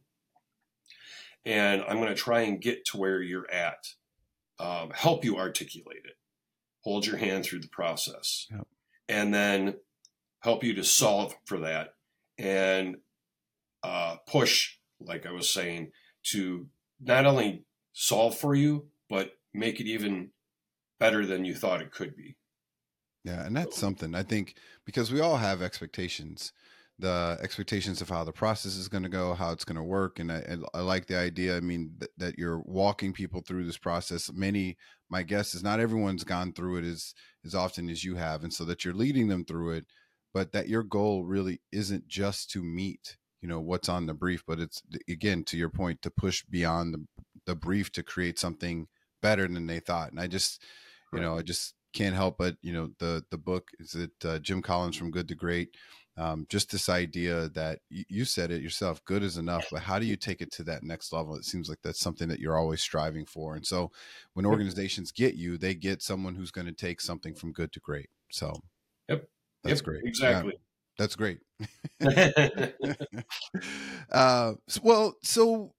and 1.44 1.82
i'm 1.88 1.96
going 1.96 2.08
to 2.08 2.14
try 2.14 2.42
and 2.42 2.60
get 2.60 2.84
to 2.84 2.96
where 2.96 3.20
you're 3.20 3.50
at 3.50 3.86
um, 4.58 4.90
help 4.94 5.24
you 5.24 5.36
articulate 5.36 6.02
it 6.04 6.16
hold 6.82 7.06
your 7.06 7.16
hand 7.16 7.44
through 7.44 7.60
the 7.60 7.68
process 7.68 8.46
yep. 8.50 8.66
and 9.08 9.32
then 9.34 9.74
help 10.40 10.62
you 10.62 10.74
to 10.74 10.84
solve 10.84 11.34
for 11.44 11.58
that 11.58 11.94
and 12.38 12.96
uh, 13.82 14.16
push, 14.26 14.76
like 15.00 15.26
I 15.26 15.32
was 15.32 15.50
saying, 15.50 15.92
to 16.24 16.68
not 17.00 17.26
only 17.26 17.64
solve 17.92 18.36
for 18.36 18.54
you, 18.54 18.86
but 19.08 19.32
make 19.52 19.80
it 19.80 19.86
even 19.86 20.30
better 20.98 21.26
than 21.26 21.44
you 21.44 21.54
thought 21.54 21.82
it 21.82 21.92
could 21.92 22.16
be. 22.16 22.36
Yeah, 23.24 23.44
and 23.44 23.56
that's 23.56 23.78
something 23.78 24.14
I 24.14 24.22
think 24.22 24.54
because 24.84 25.12
we 25.12 25.20
all 25.20 25.36
have 25.36 25.62
expectations, 25.62 26.52
the 26.98 27.38
expectations 27.42 28.00
of 28.00 28.08
how 28.08 28.22
the 28.24 28.32
process 28.32 28.76
is 28.76 28.88
going 28.88 29.02
to 29.02 29.08
go, 29.08 29.34
how 29.34 29.52
it's 29.52 29.64
going 29.64 29.76
to 29.76 29.82
work, 29.82 30.18
and 30.18 30.30
I, 30.30 30.56
I, 30.74 30.80
like 30.80 31.06
the 31.06 31.18
idea. 31.18 31.56
I 31.56 31.60
mean 31.60 31.92
th- 31.98 32.10
that 32.18 32.38
you're 32.38 32.62
walking 32.64 33.12
people 33.12 33.40
through 33.40 33.64
this 33.64 33.78
process. 33.78 34.30
Many, 34.32 34.76
my 35.10 35.22
guess 35.22 35.54
is 35.54 35.62
not 35.62 35.80
everyone's 35.80 36.24
gone 36.24 36.52
through 36.52 36.78
it 36.78 36.84
as 36.84 37.14
as 37.44 37.54
often 37.54 37.88
as 37.88 38.04
you 38.04 38.16
have, 38.16 38.44
and 38.44 38.52
so 38.52 38.64
that 38.66 38.84
you're 38.84 38.94
leading 38.94 39.28
them 39.28 39.44
through 39.44 39.72
it 39.72 39.86
but 40.34 40.52
that 40.52 40.68
your 40.68 40.82
goal 40.82 41.24
really 41.24 41.60
isn't 41.70 42.08
just 42.08 42.50
to 42.50 42.62
meet 42.62 43.16
you 43.40 43.48
know 43.48 43.60
what's 43.60 43.88
on 43.88 44.06
the 44.06 44.14
brief 44.14 44.42
but 44.46 44.60
it's 44.60 44.82
again 45.08 45.44
to 45.44 45.56
your 45.56 45.68
point 45.68 46.00
to 46.02 46.10
push 46.10 46.44
beyond 46.44 46.94
the, 46.94 47.04
the 47.46 47.54
brief 47.54 47.90
to 47.92 48.02
create 48.02 48.38
something 48.38 48.86
better 49.20 49.46
than 49.46 49.66
they 49.66 49.80
thought 49.80 50.10
and 50.10 50.20
i 50.20 50.26
just 50.26 50.62
you 51.12 51.20
know 51.20 51.38
i 51.38 51.42
just 51.42 51.74
can't 51.92 52.14
help 52.14 52.38
but 52.38 52.56
you 52.62 52.72
know 52.72 52.88
the 52.98 53.22
the 53.30 53.38
book 53.38 53.68
is 53.78 53.94
it 53.94 54.10
uh, 54.24 54.38
jim 54.38 54.62
collins 54.62 54.96
from 54.96 55.10
good 55.10 55.28
to 55.28 55.34
great 55.34 55.76
um, 56.16 56.46
just 56.48 56.70
this 56.70 56.88
idea 56.88 57.48
that 57.50 57.80
you, 57.88 58.04
you 58.08 58.24
said 58.24 58.50
it 58.50 58.62
yourself 58.62 59.02
good 59.04 59.22
is 59.22 59.36
enough 59.36 59.66
but 59.70 59.82
how 59.82 59.98
do 59.98 60.06
you 60.06 60.16
take 60.16 60.40
it 60.40 60.50
to 60.52 60.62
that 60.62 60.82
next 60.82 61.12
level 61.12 61.34
it 61.34 61.44
seems 61.44 61.68
like 61.68 61.78
that's 61.82 62.00
something 62.00 62.28
that 62.28 62.40
you're 62.40 62.58
always 62.58 62.80
striving 62.80 63.24
for 63.24 63.54
and 63.54 63.66
so 63.66 63.90
when 64.34 64.46
organizations 64.46 65.10
get 65.10 65.34
you 65.34 65.56
they 65.56 65.74
get 65.74 66.02
someone 66.02 66.34
who's 66.34 66.50
going 66.50 66.66
to 66.66 66.72
take 66.72 67.00
something 67.00 67.34
from 67.34 67.52
good 67.52 67.72
to 67.72 67.80
great 67.80 68.10
so 68.30 68.52
yep 69.08 69.26
that's 69.62 69.80
yep, 69.80 69.84
great. 69.84 70.04
Exactly. 70.04 70.52
Yeah, 70.54 70.58
that's 70.98 71.16
great. 71.16 71.38
uh, 74.12 74.54
well, 74.82 75.14
so 75.22 75.72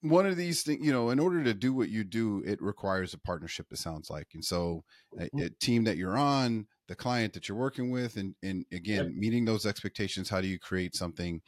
one 0.00 0.26
of 0.26 0.36
these 0.36 0.62
things, 0.62 0.84
you 0.84 0.92
know, 0.92 1.10
in 1.10 1.18
order 1.18 1.42
to 1.44 1.54
do 1.54 1.74
what 1.74 1.88
you 1.88 2.04
do, 2.04 2.42
it 2.46 2.62
requires 2.62 3.14
a 3.14 3.18
partnership. 3.18 3.66
It 3.70 3.78
sounds 3.78 4.10
like, 4.10 4.28
and 4.34 4.44
so 4.44 4.84
a, 5.18 5.24
mm-hmm. 5.24 5.38
a 5.40 5.50
team 5.50 5.84
that 5.84 5.96
you're 5.96 6.16
on, 6.16 6.66
the 6.88 6.96
client 6.96 7.34
that 7.34 7.48
you're 7.48 7.58
working 7.58 7.90
with, 7.90 8.16
and 8.16 8.34
and 8.42 8.64
again, 8.72 9.04
yep. 9.04 9.14
meeting 9.14 9.44
those 9.44 9.66
expectations. 9.66 10.28
How 10.28 10.40
do 10.40 10.48
you 10.48 10.58
create 10.58 10.94
something 10.94 11.40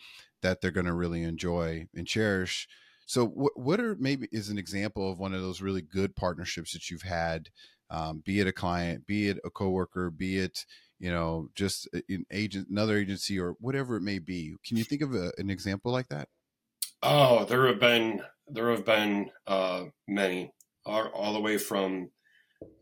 that 0.43 0.61
they're 0.61 0.71
going 0.71 0.87
to 0.87 0.95
really 0.95 1.23
enjoy 1.23 1.87
and 1.95 2.07
cherish? 2.07 2.69
So, 3.07 3.27
what 3.27 3.53
what 3.59 3.81
are 3.81 3.97
maybe 3.99 4.29
is 4.33 4.49
an 4.51 4.59
example 4.59 5.11
of 5.11 5.19
one 5.19 5.35
of 5.35 5.43
those 5.43 5.61
really 5.61 5.83
good 5.83 6.15
partnerships 6.15 6.73
that 6.73 6.91
you've 6.91 7.03
had? 7.03 7.49
Um, 7.91 8.23
be 8.25 8.39
it 8.39 8.47
a 8.47 8.53
client, 8.53 9.07
be 9.07 9.29
it 9.29 9.39
a 9.45 9.51
coworker, 9.51 10.11
be 10.11 10.39
it 10.39 10.65
you 11.01 11.11
know, 11.11 11.49
just 11.55 11.89
an 12.09 12.27
agent, 12.31 12.69
another 12.69 12.99
agency, 12.99 13.41
or 13.41 13.57
whatever 13.59 13.97
it 13.97 14.03
may 14.03 14.19
be. 14.19 14.55
Can 14.65 14.77
you 14.77 14.85
think 14.85 15.01
of 15.01 15.15
a, 15.15 15.33
an 15.39 15.49
example 15.49 15.91
like 15.91 16.09
that? 16.11 16.29
Oh, 17.03 17.47
there 17.47 17.67
have 17.67 17.81
been 17.81 18.23
there 18.47 18.71
have 18.71 18.85
been 18.85 19.31
uh, 19.47 19.85
many, 20.07 20.53
all, 20.85 21.07
all, 21.09 21.33
the 21.33 21.41
way 21.41 21.57
from 21.57 22.11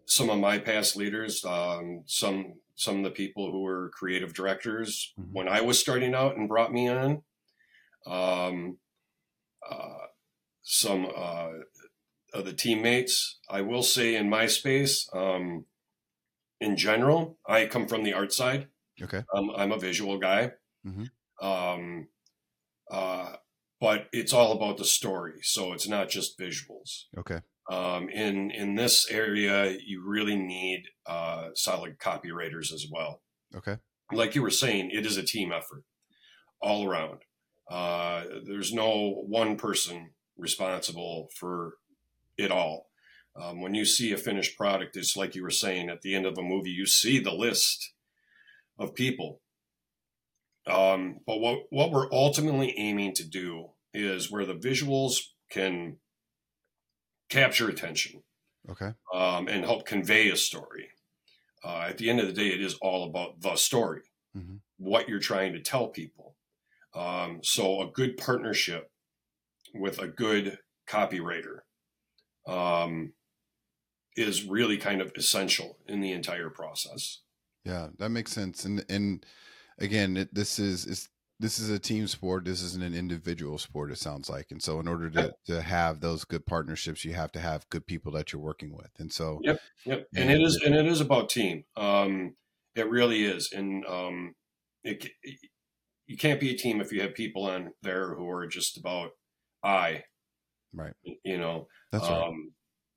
some 0.07 0.31
of 0.31 0.39
my 0.39 0.59
past 0.59 0.97
leaders, 0.97 1.45
um, 1.45 2.03
some 2.07 2.55
some 2.75 2.99
of 2.99 3.05
the 3.05 3.11
people 3.11 3.51
who 3.51 3.63
were 3.63 3.91
creative 3.91 4.33
directors 4.33 5.13
mm-hmm. 5.19 5.33
when 5.33 5.49
I 5.49 5.61
was 5.61 5.79
starting 5.79 6.15
out 6.15 6.37
and 6.37 6.49
brought 6.49 6.73
me 6.73 6.89
on. 6.89 7.23
Um, 8.07 8.79
uh, 9.69 10.07
some 10.63 11.07
uh, 11.07 11.51
of 12.33 12.45
the 12.45 12.53
teammates, 12.53 13.39
I 13.51 13.63
will 13.63 13.83
say, 13.83 14.15
in 14.15 14.31
my 14.31 14.47
space, 14.47 15.09
um, 15.13 15.65
in 16.61 16.77
general. 16.77 17.39
I 17.47 17.67
come 17.67 17.87
from 17.89 18.05
the 18.05 18.15
art 18.15 18.33
side. 18.33 18.69
Okay. 19.03 19.23
Um, 19.35 19.51
I'm 19.57 19.73
a 19.73 19.79
visual 19.79 20.19
guy. 20.19 20.53
Mm-hmm. 20.87 21.47
Um, 21.47 22.09
uh, 22.91 23.33
but 23.81 24.09
it's 24.13 24.33
all 24.33 24.53
about 24.53 24.77
the 24.77 24.85
story, 24.85 25.41
so 25.43 25.73
it's 25.73 25.89
not 25.89 26.09
just 26.09 26.39
visuals. 26.39 27.05
Okay. 27.17 27.41
Um, 27.71 28.09
in 28.09 28.51
in 28.51 28.77
this 28.77 29.11
area, 29.11 29.77
you 29.85 30.03
really 30.05 30.37
need 30.37 30.85
uh, 31.07 31.49
solid 31.55 31.99
copywriters 31.99 32.73
as 32.73 32.87
well. 32.91 33.21
Okay. 33.55 33.77
Like 34.11 34.35
you 34.35 34.43
were 34.43 34.51
saying, 34.51 34.91
it 34.91 35.05
is 35.05 35.19
a 35.19 35.23
team 35.23 35.53
effort 35.53 35.85
all 36.61 36.89
around. 36.89 37.21
Uh, 37.71 38.25
there's 38.47 38.73
no 38.73 39.23
one 39.27 39.57
person 39.57 40.11
responsible 40.39 41.29
for 41.39 41.75
it 42.39 42.51
all. 42.51 42.89
Um, 43.37 43.61
when 43.61 43.75
you 43.75 43.85
see 43.85 44.13
a 44.13 44.17
finished 44.17 44.57
product, 44.57 44.97
it's 44.97 45.17
like 45.17 45.35
you 45.35 45.43
were 45.43 45.51
saying 45.51 45.91
at 45.91 46.03
the 46.03 46.15
end 46.15 46.27
of 46.27 46.39
a 46.39 46.43
movie, 46.43 46.71
you 46.71 46.87
see 46.87 47.19
the 47.19 47.33
list 47.33 47.93
of 48.79 48.95
people. 48.95 49.41
Um, 50.67 51.21
but 51.27 51.39
what, 51.39 51.61
what 51.71 51.93
we're 51.93 52.13
ultimately 52.13 52.75
aiming 52.77 53.15
to 53.15 53.25
do 53.25 53.71
is 53.95 54.31
where 54.31 54.45
the 54.45 54.55
visuals 54.55 55.19
can 55.51 55.99
capture 57.29 57.69
attention 57.69 58.23
okay 58.71 58.93
um, 59.15 59.49
and 59.49 59.65
help 59.65 59.87
convey 59.87 60.29
a 60.29 60.37
story 60.37 60.89
uh, 61.65 61.87
at 61.89 61.99
the 61.99 62.09
end 62.09 62.21
of 62.21 62.27
the 62.27 62.33
day 62.33 62.49
it 62.49 62.61
is 62.61 62.75
all 62.81 63.09
about 63.09 63.41
the 63.41 63.57
story 63.57 64.03
mm-hmm. 64.37 64.57
what 64.79 65.09
you're 65.09 65.19
trying 65.19 65.53
to 65.53 65.61
tell 65.61 65.89
people 65.89 66.37
um, 66.95 67.41
so 67.43 67.83
a 67.83 67.91
good 67.91 68.17
partnership 68.17 68.91
with 69.75 69.99
a 69.99 70.09
good 70.09 70.59
copywriter 70.89 71.61
um, 72.47 73.13
is 74.17 74.45
really 74.45 74.79
kind 74.79 75.01
of 75.01 75.13
essential 75.15 75.79
in 75.87 76.01
the 76.01 76.13
entire 76.13 76.51
process. 76.51 77.21
Yeah, 77.65 77.89
that 77.99 78.11
makes 78.11 78.33
sense. 78.33 78.65
And 78.65 78.85
and 78.89 79.25
again, 79.79 80.17
it, 80.17 80.35
this 80.35 80.59
is 80.59 80.87
is 80.87 81.09
this 81.41 81.59
is 81.59 81.71
a 81.71 81.79
team 81.79 82.07
sport. 82.07 82.45
This 82.45 82.63
isn't 82.63 82.83
an 82.83 82.95
individual 82.95 83.59
sport. 83.59 83.93
It 83.93 83.99
sounds 83.99 84.29
like, 84.29 84.47
and 84.51 84.63
so 84.63 84.81
in 84.81 84.89
order 84.89 85.09
to 85.11 85.23
yep. 85.23 85.35
to 85.47 85.63
have 85.63 86.01
those 86.01 86.25
good 86.25 86.47
partnerships, 86.47 87.05
you 87.05 87.15
have 87.15 87.33
to 87.33 87.41
have 87.41 87.69
good 87.71 87.87
people 87.87 88.13
that 88.13 88.33
you're 88.33 88.43
working 88.43 88.77
with. 88.77 88.91
And 88.99 89.13
so, 89.13 89.41
yep, 89.43 89.61
yep. 89.85 90.07
And, 90.15 90.31
and 90.31 90.41
it 90.41 90.45
is 90.45 90.61
and 90.65 90.75
it 90.75 90.87
is 90.87 91.01
about 91.01 91.31
team. 91.31 91.65
Um, 91.77 92.35
it 92.75 92.89
really 92.89 93.25
is. 93.25 93.53
And 93.53 93.85
um, 93.87 94.35
it, 94.83 95.07
it 95.23 95.39
you 96.07 96.17
can't 96.17 96.41
be 96.41 96.51
a 96.51 96.57
team 96.57 96.81
if 96.81 96.93
you 96.93 97.03
have 97.03 97.15
people 97.15 97.45
on 97.45 97.73
there 97.83 98.15
who 98.15 98.29
are 98.31 98.47
just 98.47 98.77
about 98.77 99.11
I. 99.63 100.05
Right. 100.73 100.95
You 101.25 101.39
know. 101.39 101.69
That's 101.93 102.09
right. 102.09 102.23
Um, 102.23 102.53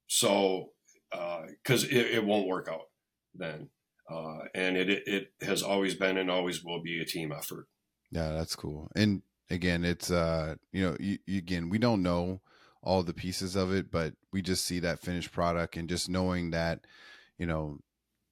so 0.07 0.69
because 1.11 1.83
uh, 1.83 1.87
it, 1.89 2.07
it, 2.15 2.25
won't 2.25 2.47
work 2.47 2.69
out 2.71 2.87
then. 3.35 3.69
Uh, 4.09 4.39
and 4.55 4.77
it, 4.77 5.03
it 5.05 5.33
has 5.41 5.61
always 5.61 5.95
been 5.95 6.17
and 6.17 6.31
always 6.31 6.63
will 6.63 6.81
be 6.81 7.01
a 7.01 7.05
team 7.05 7.31
effort. 7.31 7.67
Yeah, 8.11 8.31
that's 8.33 8.55
cool. 8.55 8.89
And 8.95 9.21
again, 9.49 9.83
it's 9.85 10.11
uh, 10.11 10.55
you 10.71 10.83
know, 10.85 10.97
you, 10.99 11.17
you, 11.25 11.37
again, 11.37 11.69
we 11.69 11.77
don't 11.77 12.03
know 12.03 12.41
all 12.83 13.03
the 13.03 13.13
pieces 13.13 13.55
of 13.55 13.71
it, 13.73 13.91
but 13.91 14.13
we 14.33 14.41
just 14.41 14.65
see 14.65 14.79
that 14.79 14.99
finished 14.99 15.31
product 15.31 15.77
and 15.77 15.87
just 15.87 16.09
knowing 16.09 16.51
that, 16.51 16.85
you 17.37 17.45
know, 17.45 17.77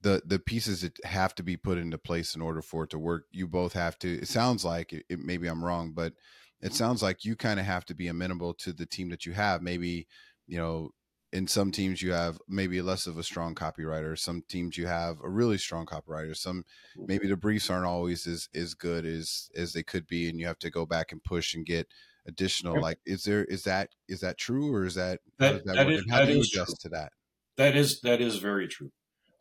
the 0.01 0.21
the 0.25 0.39
pieces 0.39 0.81
that 0.81 0.97
have 1.05 1.35
to 1.35 1.43
be 1.43 1.57
put 1.57 1.77
into 1.77 1.97
place 1.97 2.35
in 2.35 2.41
order 2.41 2.61
for 2.61 2.83
it 2.85 2.89
to 2.91 2.99
work. 2.99 3.25
You 3.31 3.47
both 3.47 3.73
have 3.73 3.97
to. 3.99 4.09
It 4.21 4.27
sounds 4.27 4.65
like 4.65 4.93
it, 4.93 5.05
it 5.09 5.19
maybe 5.19 5.47
I'm 5.47 5.63
wrong, 5.63 5.91
but 5.93 6.13
it 6.61 6.73
sounds 6.73 7.01
like 7.03 7.25
you 7.25 7.35
kind 7.35 7.59
of 7.59 7.65
have 7.65 7.85
to 7.85 7.95
be 7.95 8.07
amenable 8.07 8.53
to 8.55 8.73
the 8.73 8.85
team 8.85 9.09
that 9.09 9.25
you 9.25 9.33
have. 9.33 9.61
Maybe 9.61 10.07
you 10.47 10.57
know 10.57 10.91
in 11.31 11.47
some 11.47 11.71
teams 11.71 12.01
you 12.01 12.11
have 12.11 12.39
maybe 12.47 12.81
less 12.81 13.05
of 13.05 13.17
a 13.17 13.23
strong 13.23 13.53
copywriter 13.53 14.17
some 14.17 14.43
teams 14.47 14.77
you 14.77 14.87
have 14.87 15.17
a 15.23 15.29
really 15.29 15.57
strong 15.57 15.85
copywriter 15.85 16.35
some 16.35 16.65
maybe 16.97 17.27
the 17.27 17.37
briefs 17.37 17.69
aren't 17.69 17.85
always 17.85 18.25
as 18.25 18.49
as 18.55 18.73
good 18.73 19.05
as 19.05 19.49
as 19.55 19.73
they 19.73 19.83
could 19.83 20.07
be 20.07 20.27
and 20.27 20.39
you 20.39 20.47
have 20.47 20.59
to 20.59 20.69
go 20.69 20.85
back 20.85 21.11
and 21.11 21.23
push 21.23 21.53
and 21.53 21.65
get 21.65 21.87
additional 22.27 22.79
like 22.81 22.99
is 23.05 23.23
there 23.23 23.43
is 23.45 23.63
that 23.63 23.89
is 24.07 24.21
that 24.21 24.37
true 24.37 24.73
or 24.73 24.85
is 24.85 24.95
that 24.95 25.19
that, 25.37 25.55
is 25.55 25.61
that, 25.63 25.75
that 25.75 25.89
is, 25.89 26.05
how 26.09 26.25
do 26.25 26.33
you 26.33 26.41
adjust 26.41 26.81
true. 26.81 26.89
to 26.89 26.89
that? 26.89 27.11
That 27.57 27.75
is 27.75 28.01
that 28.01 28.21
is 28.21 28.37
very 28.37 28.67
true. 28.67 28.91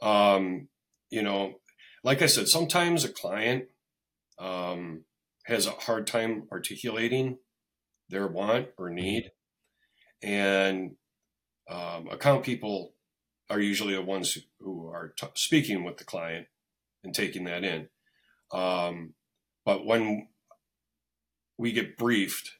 Um 0.01 0.69
you 1.11 1.23
know 1.23 1.55
like 2.05 2.23
i 2.23 2.27
said 2.27 2.49
sometimes 2.49 3.05
a 3.05 3.09
client 3.09 3.65
um 4.39 5.05
has 5.45 5.67
a 5.67 5.71
hard 5.71 6.07
time 6.07 6.47
articulating 6.53 7.39
their 8.11 8.27
want 8.27 8.69
or 8.77 8.91
need 8.91 9.31
and 10.23 10.93
um, 11.69 12.09
account 12.09 12.45
people 12.45 12.95
are 13.51 13.61
usually 13.61 13.95
the 13.95 14.03
ones 14.03 14.39
who 14.61 14.89
are 14.89 15.15
t- 15.19 15.27
speaking 15.35 15.85
with 15.85 15.97
the 15.97 16.05
client 16.05 16.47
and 17.05 17.15
taking 17.15 17.45
that 17.45 17.65
in. 17.65 17.89
Um, 18.53 19.15
but 19.65 19.85
when 19.87 20.29
we 21.57 21.73
get 21.73 21.97
briefed, 21.97 22.53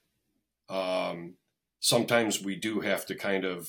um, 0.69 1.35
sometimes 1.81 2.43
we 2.43 2.57
do 2.57 2.81
have 2.81 3.07
to 3.07 3.15
kind 3.15 3.45
of 3.45 3.69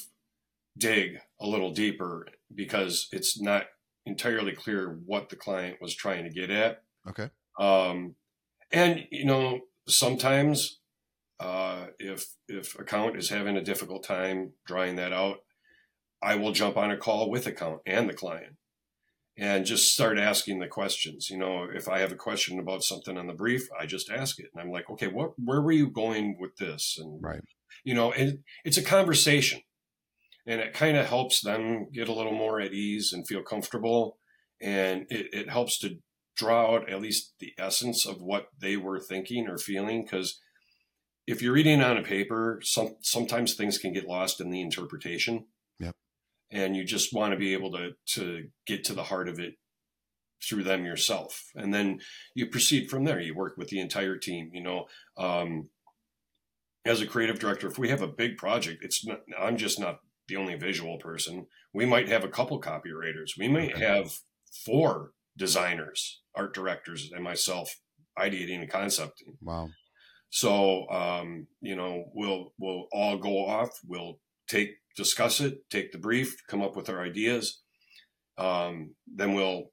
dig 0.78 1.20
a 1.40 1.48
little 1.48 1.72
deeper 1.72 2.28
because 2.54 3.08
it's 3.12 3.40
not 3.40 3.66
entirely 4.06 4.54
clear 4.54 5.00
what 5.06 5.30
the 5.30 5.36
client 5.36 5.78
was 5.82 5.94
trying 5.94 6.24
to 6.24 6.30
get 6.30 6.50
at. 6.50 6.84
Okay. 7.08 7.30
Um, 7.60 8.16
and 8.72 9.06
you 9.12 9.26
know, 9.26 9.62
sometimes 9.88 10.79
uh, 11.40 11.88
if 12.00 12.28
if 12.48 12.78
account 12.78 13.18
is 13.18 13.30
having 13.30 13.56
a 13.56 13.64
difficult 13.64 14.04
time 14.04 14.54
drawing 14.66 14.96
that 14.98 15.14
out, 15.14 15.38
I 16.22 16.36
will 16.36 16.52
jump 16.52 16.78
on 16.78 16.92
a 16.92 16.98
call 16.98 17.30
with 17.30 17.48
account 17.48 17.82
and 17.86 18.10
the 18.10 18.14
client 18.14 18.56
and 19.38 19.66
just 19.66 19.94
start 19.94 20.20
asking 20.20 20.60
the 20.60 20.68
questions. 20.68 21.30
You 21.30 21.38
know, 21.38 21.64
if 21.74 21.88
I 21.88 22.00
have 22.00 22.12
a 22.12 22.16
question 22.16 22.60
about 22.60 22.84
something 22.84 23.18
on 23.18 23.28
the 23.28 23.34
brief, 23.34 23.70
I 23.80 23.86
just 23.86 24.12
ask 24.12 24.38
it, 24.40 24.48
and 24.54 24.62
I'm 24.62 24.72
like, 24.72 24.90
okay, 24.90 25.08
what 25.08 25.32
where 25.44 25.62
were 25.62 25.72
you 25.72 25.90
going 25.90 26.38
with 26.40 26.58
this? 26.58 26.98
And 27.00 27.24
right, 27.24 27.42
you 27.84 27.94
know, 27.94 28.12
and 28.12 28.40
it's 28.66 28.78
a 28.78 28.84
conversation, 28.84 29.62
and 30.46 30.60
it 30.60 30.74
kind 30.74 30.98
of 30.98 31.08
helps 31.08 31.42
them 31.42 31.88
get 31.94 32.10
a 32.10 32.14
little 32.14 32.34
more 32.34 32.60
at 32.60 32.74
ease 32.74 33.14
and 33.14 33.26
feel 33.26 33.42
comfortable, 33.42 34.18
and 34.62 35.06
it, 35.10 35.28
it 35.32 35.50
helps 35.50 35.80
to 35.80 36.00
draw 36.36 36.76
out 36.76 36.90
at 36.90 37.02
least 37.02 37.34
the 37.40 37.54
essence 37.58 38.06
of 38.06 38.22
what 38.22 38.48
they 38.60 38.78
were 38.78 39.00
thinking 39.00 39.48
or 39.48 39.58
feeling 39.58 40.04
because 40.04 40.40
if 41.30 41.44
you're 41.44 41.54
reading 41.54 41.82
on 41.82 41.96
a 41.96 42.02
paper, 42.02 42.60
some 42.64 42.96
sometimes 43.02 43.54
things 43.54 43.78
can 43.78 43.94
get 43.94 44.08
lost 44.08 44.42
in 44.42 44.50
the 44.50 44.62
interpretation. 44.62 45.46
Yep. 45.80 45.96
And 46.52 46.76
you 46.76 46.84
just 46.84 47.14
want 47.14 47.34
to 47.34 47.38
be 47.38 47.54
able 47.54 47.72
to 47.74 47.92
to 48.16 48.48
get 48.66 48.84
to 48.86 48.94
the 48.94 49.04
heart 49.04 49.30
of 49.30 49.40
it 49.40 49.54
through 50.48 50.64
them 50.64 50.86
yourself, 50.86 51.52
and 51.54 51.74
then 51.74 52.00
you 52.34 52.48
proceed 52.48 52.90
from 52.90 53.04
there. 53.04 53.20
You 53.20 53.36
work 53.36 53.58
with 53.58 53.68
the 53.68 53.80
entire 53.80 54.18
team. 54.18 54.50
You 54.54 54.64
know, 54.64 54.86
um, 55.18 55.70
as 56.84 57.00
a 57.00 57.08
creative 57.08 57.38
director, 57.38 57.68
if 57.68 57.78
we 57.78 57.90
have 57.90 58.02
a 58.02 58.08
big 58.08 58.38
project, 58.38 58.84
it's 58.84 59.06
not, 59.06 59.20
I'm 59.40 59.58
just 59.58 59.80
not 59.80 60.00
the 60.28 60.38
only 60.38 60.56
visual 60.56 60.98
person. 60.98 61.46
We 61.74 61.86
might 61.86 62.10
have 62.10 62.24
a 62.24 62.30
couple 62.30 62.60
copywriters. 62.60 63.38
We 63.38 63.48
might 63.48 63.76
okay. 63.76 63.86
have 63.86 64.12
four 64.66 65.12
designers, 65.38 66.22
art 66.36 66.56
directors, 66.56 67.12
and 67.14 67.24
myself 67.24 67.76
ideating 68.18 68.62
and 68.62 68.70
concepting. 68.70 69.38
Wow. 69.42 69.70
So 70.30 70.88
um, 70.90 71.48
you 71.62 71.76
know, 71.76 72.06
we'll 72.14 72.54
we'll 72.58 72.88
all 72.92 73.18
go 73.18 73.46
off. 73.46 73.70
We'll 73.86 74.20
take 74.48 74.76
discuss 74.96 75.40
it, 75.40 75.70
take 75.70 75.92
the 75.92 75.98
brief, 75.98 76.36
come 76.48 76.62
up 76.62 76.76
with 76.76 76.90
our 76.90 77.02
ideas. 77.02 77.62
Um, 78.38 78.96
then 79.08 79.34
we'll 79.34 79.72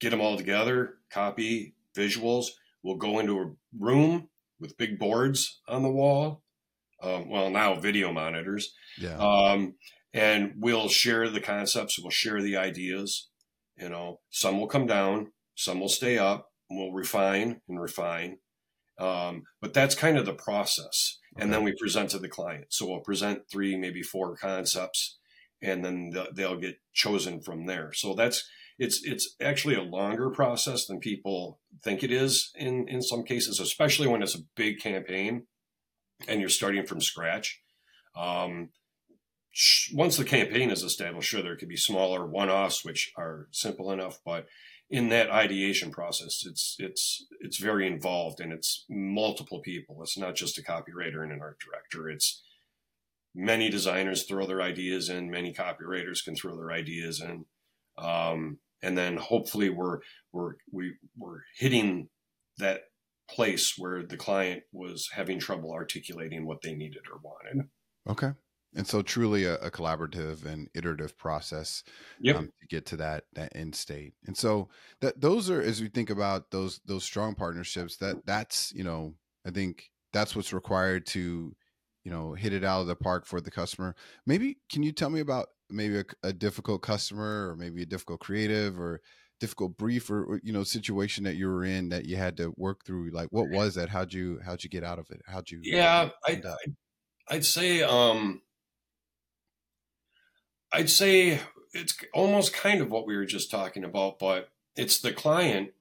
get 0.00 0.10
them 0.10 0.20
all 0.20 0.36
together, 0.36 0.98
copy 1.10 1.74
visuals. 1.96 2.46
We'll 2.82 2.96
go 2.96 3.18
into 3.18 3.38
a 3.38 3.52
room 3.78 4.28
with 4.58 4.76
big 4.76 4.98
boards 4.98 5.60
on 5.68 5.82
the 5.82 5.90
wall. 5.90 6.42
Um, 7.02 7.28
well, 7.28 7.50
now 7.50 7.80
video 7.80 8.12
monitors. 8.12 8.74
Yeah. 8.98 9.16
Um, 9.16 9.74
and 10.12 10.54
we'll 10.56 10.88
share 10.88 11.28
the 11.28 11.40
concepts. 11.40 11.98
We'll 11.98 12.10
share 12.10 12.42
the 12.42 12.56
ideas. 12.56 13.28
You 13.76 13.88
know, 13.88 14.20
some 14.30 14.58
will 14.58 14.66
come 14.66 14.86
down, 14.86 15.32
some 15.54 15.80
will 15.80 15.88
stay 15.88 16.18
up. 16.18 16.50
We'll 16.68 16.92
refine 16.92 17.62
and 17.68 17.80
refine. 17.80 18.38
Um, 19.00 19.44
but 19.60 19.72
that's 19.72 19.94
kind 19.94 20.18
of 20.18 20.26
the 20.26 20.34
process. 20.34 21.18
Okay. 21.34 21.42
And 21.42 21.52
then 21.52 21.64
we 21.64 21.72
present 21.72 22.10
to 22.10 22.18
the 22.18 22.28
client. 22.28 22.66
So 22.68 22.86
we'll 22.86 23.00
present 23.00 23.42
three, 23.50 23.76
maybe 23.76 24.02
four 24.02 24.36
concepts, 24.36 25.18
and 25.62 25.84
then 25.84 26.12
they'll 26.34 26.58
get 26.58 26.76
chosen 26.92 27.40
from 27.40 27.66
there. 27.66 27.92
So 27.92 28.14
that's 28.14 28.46
it's 28.78 29.02
it's 29.04 29.36
actually 29.40 29.74
a 29.74 29.82
longer 29.82 30.30
process 30.30 30.86
than 30.86 31.00
people 31.00 31.60
think 31.82 32.02
it 32.02 32.10
is 32.10 32.50
in 32.56 32.88
in 32.88 33.02
some 33.02 33.24
cases, 33.24 33.60
especially 33.60 34.06
when 34.06 34.22
it's 34.22 34.34
a 34.34 34.44
big 34.54 34.80
campaign 34.80 35.46
and 36.28 36.40
you're 36.40 36.48
starting 36.48 36.86
from 36.86 37.00
scratch. 37.00 37.60
Um, 38.16 38.70
once 39.92 40.16
the 40.16 40.24
campaign 40.24 40.70
is 40.70 40.82
established, 40.82 41.28
sure, 41.28 41.42
there 41.42 41.56
could 41.56 41.68
be 41.68 41.76
smaller 41.76 42.26
one-offs 42.26 42.84
which 42.84 43.12
are 43.16 43.48
simple 43.50 43.90
enough, 43.90 44.20
but 44.24 44.46
in 44.90 45.08
that 45.10 45.30
ideation 45.30 45.90
process, 45.92 46.44
it's 46.44 46.76
it's 46.78 47.24
it's 47.40 47.58
very 47.58 47.86
involved 47.86 48.40
and 48.40 48.52
it's 48.52 48.84
multiple 48.90 49.60
people. 49.60 50.02
It's 50.02 50.18
not 50.18 50.34
just 50.34 50.58
a 50.58 50.62
copywriter 50.62 51.22
and 51.22 51.32
an 51.32 51.40
art 51.40 51.58
director. 51.60 52.10
It's 52.10 52.42
many 53.34 53.70
designers 53.70 54.24
throw 54.24 54.46
their 54.46 54.60
ideas 54.60 55.08
in, 55.08 55.30
many 55.30 55.54
copywriters 55.54 56.24
can 56.24 56.34
throw 56.34 56.56
their 56.56 56.72
ideas 56.72 57.20
in, 57.20 57.44
um, 57.98 58.58
and 58.82 58.98
then 58.98 59.16
hopefully 59.16 59.70
we're 59.70 60.00
we're 60.32 60.54
we, 60.72 60.94
we're 61.16 61.42
hitting 61.56 62.08
that 62.58 62.82
place 63.30 63.74
where 63.78 64.02
the 64.02 64.16
client 64.16 64.64
was 64.72 65.08
having 65.14 65.38
trouble 65.38 65.72
articulating 65.72 66.44
what 66.44 66.62
they 66.62 66.74
needed 66.74 67.02
or 67.10 67.20
wanted. 67.22 67.68
Okay 68.08 68.32
and 68.74 68.86
so 68.86 69.02
truly 69.02 69.44
a, 69.44 69.54
a, 69.56 69.70
collaborative 69.70 70.44
and 70.44 70.68
iterative 70.74 71.16
process 71.18 71.82
yep. 72.20 72.36
um, 72.36 72.52
to 72.60 72.66
get 72.68 72.86
to 72.86 72.96
that 72.96 73.24
that 73.34 73.54
end 73.54 73.74
state. 73.74 74.14
And 74.26 74.36
so 74.36 74.68
that 75.00 75.20
those 75.20 75.50
are 75.50 75.60
as 75.60 75.80
we 75.80 75.88
think 75.88 76.10
about 76.10 76.50
those 76.50 76.80
those 76.86 77.04
strong 77.04 77.34
partnerships 77.34 77.96
that 77.96 78.24
that's 78.26 78.72
you 78.72 78.84
know 78.84 79.14
i 79.46 79.50
think 79.50 79.90
that's 80.12 80.34
what's 80.36 80.52
required 80.52 81.06
to 81.06 81.54
you 82.04 82.10
know 82.10 82.34
hit 82.34 82.52
it 82.52 82.64
out 82.64 82.80
of 82.80 82.86
the 82.86 82.96
park 82.96 83.26
for 83.26 83.40
the 83.40 83.50
customer. 83.50 83.94
Maybe 84.26 84.58
can 84.70 84.82
you 84.82 84.92
tell 84.92 85.10
me 85.10 85.20
about 85.20 85.48
maybe 85.68 85.98
a, 85.98 86.04
a 86.22 86.32
difficult 86.32 86.82
customer 86.82 87.50
or 87.50 87.56
maybe 87.56 87.82
a 87.82 87.86
difficult 87.86 88.20
creative 88.20 88.78
or 88.78 89.00
difficult 89.38 89.76
brief 89.78 90.10
or, 90.10 90.24
or, 90.24 90.40
you 90.42 90.52
know 90.52 90.64
situation 90.64 91.24
that 91.24 91.36
you 91.36 91.48
were 91.48 91.64
in 91.64 91.88
that 91.88 92.04
you 92.04 92.16
had 92.16 92.36
to 92.38 92.52
work 92.56 92.84
through? 92.84 93.10
Like 93.10 93.28
what 93.30 93.48
was 93.50 93.74
that? 93.74 93.88
How'd 93.88 94.12
you 94.12 94.40
how'd 94.44 94.62
you 94.62 94.70
get 94.70 94.84
out 94.84 94.98
of 94.98 95.10
it? 95.10 95.20
How'd 95.26 95.50
you 95.50 95.60
yeah 95.62 96.10
I, 96.26 96.40
i'd 97.28 97.44
say 97.44 97.82
um 97.82 98.42
I'd 100.72 100.90
say 100.90 101.40
it's 101.72 101.96
almost 102.12 102.52
kind 102.52 102.80
of 102.80 102.90
what 102.90 103.06
we 103.06 103.16
were 103.16 103.26
just 103.26 103.50
talking 103.50 103.84
about, 103.84 104.18
but 104.18 104.50
it's 104.76 105.00
the 105.00 105.12
client 105.12 105.72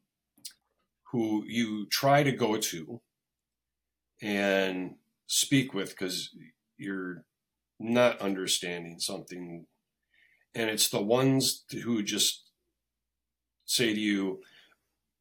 who 1.12 1.43
you 1.47 1.86
try 1.88 2.23
to 2.23 2.32
go 2.32 2.58
to 2.58 3.02
and 4.21 4.95
speak 5.28 5.73
with 5.73 5.89
because 5.89 6.36
you're 6.78 7.23
not 7.80 8.19
understanding 8.19 8.99
something. 8.99 9.65
And 10.54 10.69
it's 10.69 10.89
the 10.89 11.02
ones 11.02 11.63
who 11.84 12.04
just 12.04 12.49
say 13.65 13.93
to 13.93 13.99
you, 13.99 14.41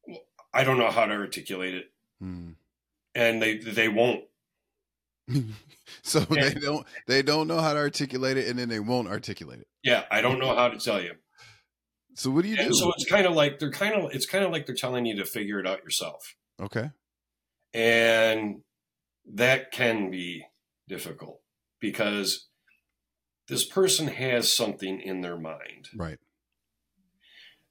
well, 0.07 0.21
I 0.53 0.63
don't 0.63 0.79
know 0.79 0.91
how 0.91 1.05
to 1.05 1.13
articulate 1.13 1.75
it. 1.75 1.91
Hmm. 2.19 2.51
And 3.15 3.41
they, 3.41 3.57
they 3.57 3.87
won't. 3.87 4.23
so 6.01 6.25
and, 6.29 6.41
they 6.41 6.53
don't 6.53 6.87
they 7.07 7.21
don't 7.21 7.47
know 7.47 7.59
how 7.59 7.73
to 7.73 7.79
articulate 7.79 8.37
it 8.37 8.47
and 8.47 8.57
then 8.57 8.69
they 8.69 8.79
won't 8.79 9.07
articulate 9.07 9.59
it. 9.59 9.67
Yeah, 9.83 10.03
I 10.11 10.21
don't 10.21 10.39
know 10.39 10.55
how 10.55 10.69
to 10.69 10.77
tell 10.77 11.01
you. 11.01 11.13
So 12.15 12.31
what 12.31 12.43
do 12.43 12.49
you 12.49 12.57
and 12.57 12.69
do? 12.69 12.73
So 12.73 12.91
it's 12.95 13.09
kind 13.09 13.25
of 13.25 13.33
like 13.33 13.59
they're 13.59 13.71
kind 13.71 13.95
of 13.95 14.11
it's 14.11 14.25
kind 14.25 14.43
of 14.43 14.51
like 14.51 14.65
they're 14.65 14.75
telling 14.75 15.05
you 15.05 15.15
to 15.17 15.25
figure 15.25 15.59
it 15.59 15.67
out 15.67 15.83
yourself. 15.83 16.35
Okay. 16.61 16.89
And 17.73 18.61
that 19.33 19.71
can 19.71 20.09
be 20.09 20.45
difficult 20.87 21.41
because 21.79 22.49
this 23.47 23.65
person 23.65 24.07
has 24.07 24.53
something 24.53 24.99
in 24.99 25.21
their 25.21 25.37
mind. 25.37 25.89
Right. 25.95 26.17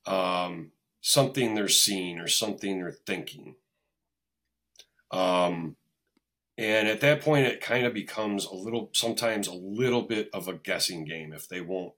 Um, 0.06 0.72
something 1.00 1.54
they're 1.54 1.68
seeing 1.68 2.18
or 2.18 2.28
something 2.28 2.78
they're 2.78 2.96
thinking. 3.06 3.56
Um, 5.10 5.76
and 6.58 6.88
at 6.88 7.00
that 7.00 7.22
point, 7.22 7.46
it 7.46 7.60
kind 7.62 7.86
of 7.86 7.94
becomes 7.94 8.44
a 8.44 8.54
little, 8.54 8.90
sometimes 8.92 9.46
a 9.46 9.54
little 9.54 10.02
bit 10.02 10.28
of 10.34 10.48
a 10.48 10.54
guessing 10.54 11.04
game 11.04 11.32
if 11.32 11.48
they 11.48 11.60
won't 11.62 11.94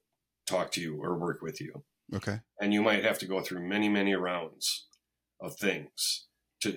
talk 0.46 0.70
to 0.73 0.81
you 0.81 1.03
or 1.03 1.18
work 1.18 1.40
with 1.42 1.61
you. 1.61 1.83
Okay. 2.14 2.40
And 2.61 2.73
you 2.73 2.83
might 2.83 3.05
have 3.05 3.18
to 3.20 3.27
go 3.27 3.40
through 3.40 3.66
many, 3.66 3.88
many 3.88 4.14
rounds 4.14 4.87
of 5.40 5.57
things. 5.57 6.27
To 6.61 6.77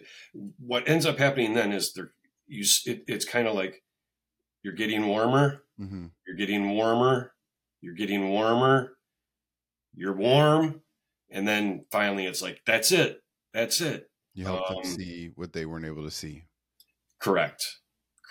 what 0.59 0.87
ends 0.87 1.05
up 1.05 1.17
happening 1.17 1.53
then 1.53 1.73
is 1.73 1.91
there 1.93 2.13
you 2.47 2.63
it, 2.85 3.03
it's 3.07 3.25
kind 3.25 3.47
of 3.47 3.53
like 3.55 3.83
you're 4.63 4.73
getting 4.73 5.05
warmer, 5.07 5.63
Mm-hmm. 5.79 6.05
you're 6.25 6.37
getting 6.37 6.69
warmer, 6.69 7.33
you're 7.81 7.95
getting 7.95 8.29
warmer, 8.29 8.95
you're 9.95 10.15
warm, 10.15 10.81
and 11.31 11.47
then 11.47 11.85
finally 11.91 12.25
it's 12.27 12.41
like 12.41 12.61
that's 12.65 12.91
it, 12.91 13.21
that's 13.53 13.81
it. 13.81 14.09
You 14.35 14.45
help 14.45 14.67
them 14.69 14.77
Um, 14.77 14.83
see 14.85 15.31
what 15.35 15.51
they 15.51 15.65
weren't 15.65 15.85
able 15.85 16.03
to 16.03 16.11
see, 16.11 16.43
Correct, 17.23 17.63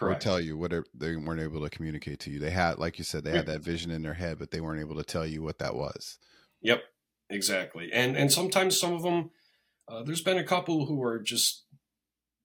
or 0.01 0.09
correct. 0.09 0.23
tell 0.23 0.39
you 0.41 0.57
what 0.59 0.71
they- 0.71 0.83
they 0.95 1.17
weren't 1.17 1.41
able 1.41 1.63
to 1.63 1.71
communicate 1.71 2.21
to 2.21 2.31
you. 2.31 2.39
They 2.39 2.51
had, 2.51 2.79
like 2.79 2.99
you 2.99 3.05
said, 3.05 3.25
they 3.25 3.33
had 3.33 3.47
that 3.47 3.63
vision 3.63 3.91
in 3.91 4.03
their 4.03 4.15
head, 4.15 4.39
but 4.39 4.51
they 4.51 4.61
weren't 4.61 4.81
able 4.81 4.97
to 4.97 5.05
tell 5.05 5.27
you 5.27 5.43
what 5.43 5.59
that 5.61 5.75
was. 5.75 6.19
Yep, 6.61 6.83
exactly. 7.31 7.91
And 7.93 8.17
and 8.17 8.31
sometimes 8.33 8.79
some 8.79 8.93
of 8.93 9.03
them, 9.03 9.31
uh, 9.89 10.03
there's 10.03 10.23
been 10.23 10.39
a 10.39 10.45
couple 10.45 10.87
who 10.87 11.03
are 11.03 11.19
just 11.21 11.65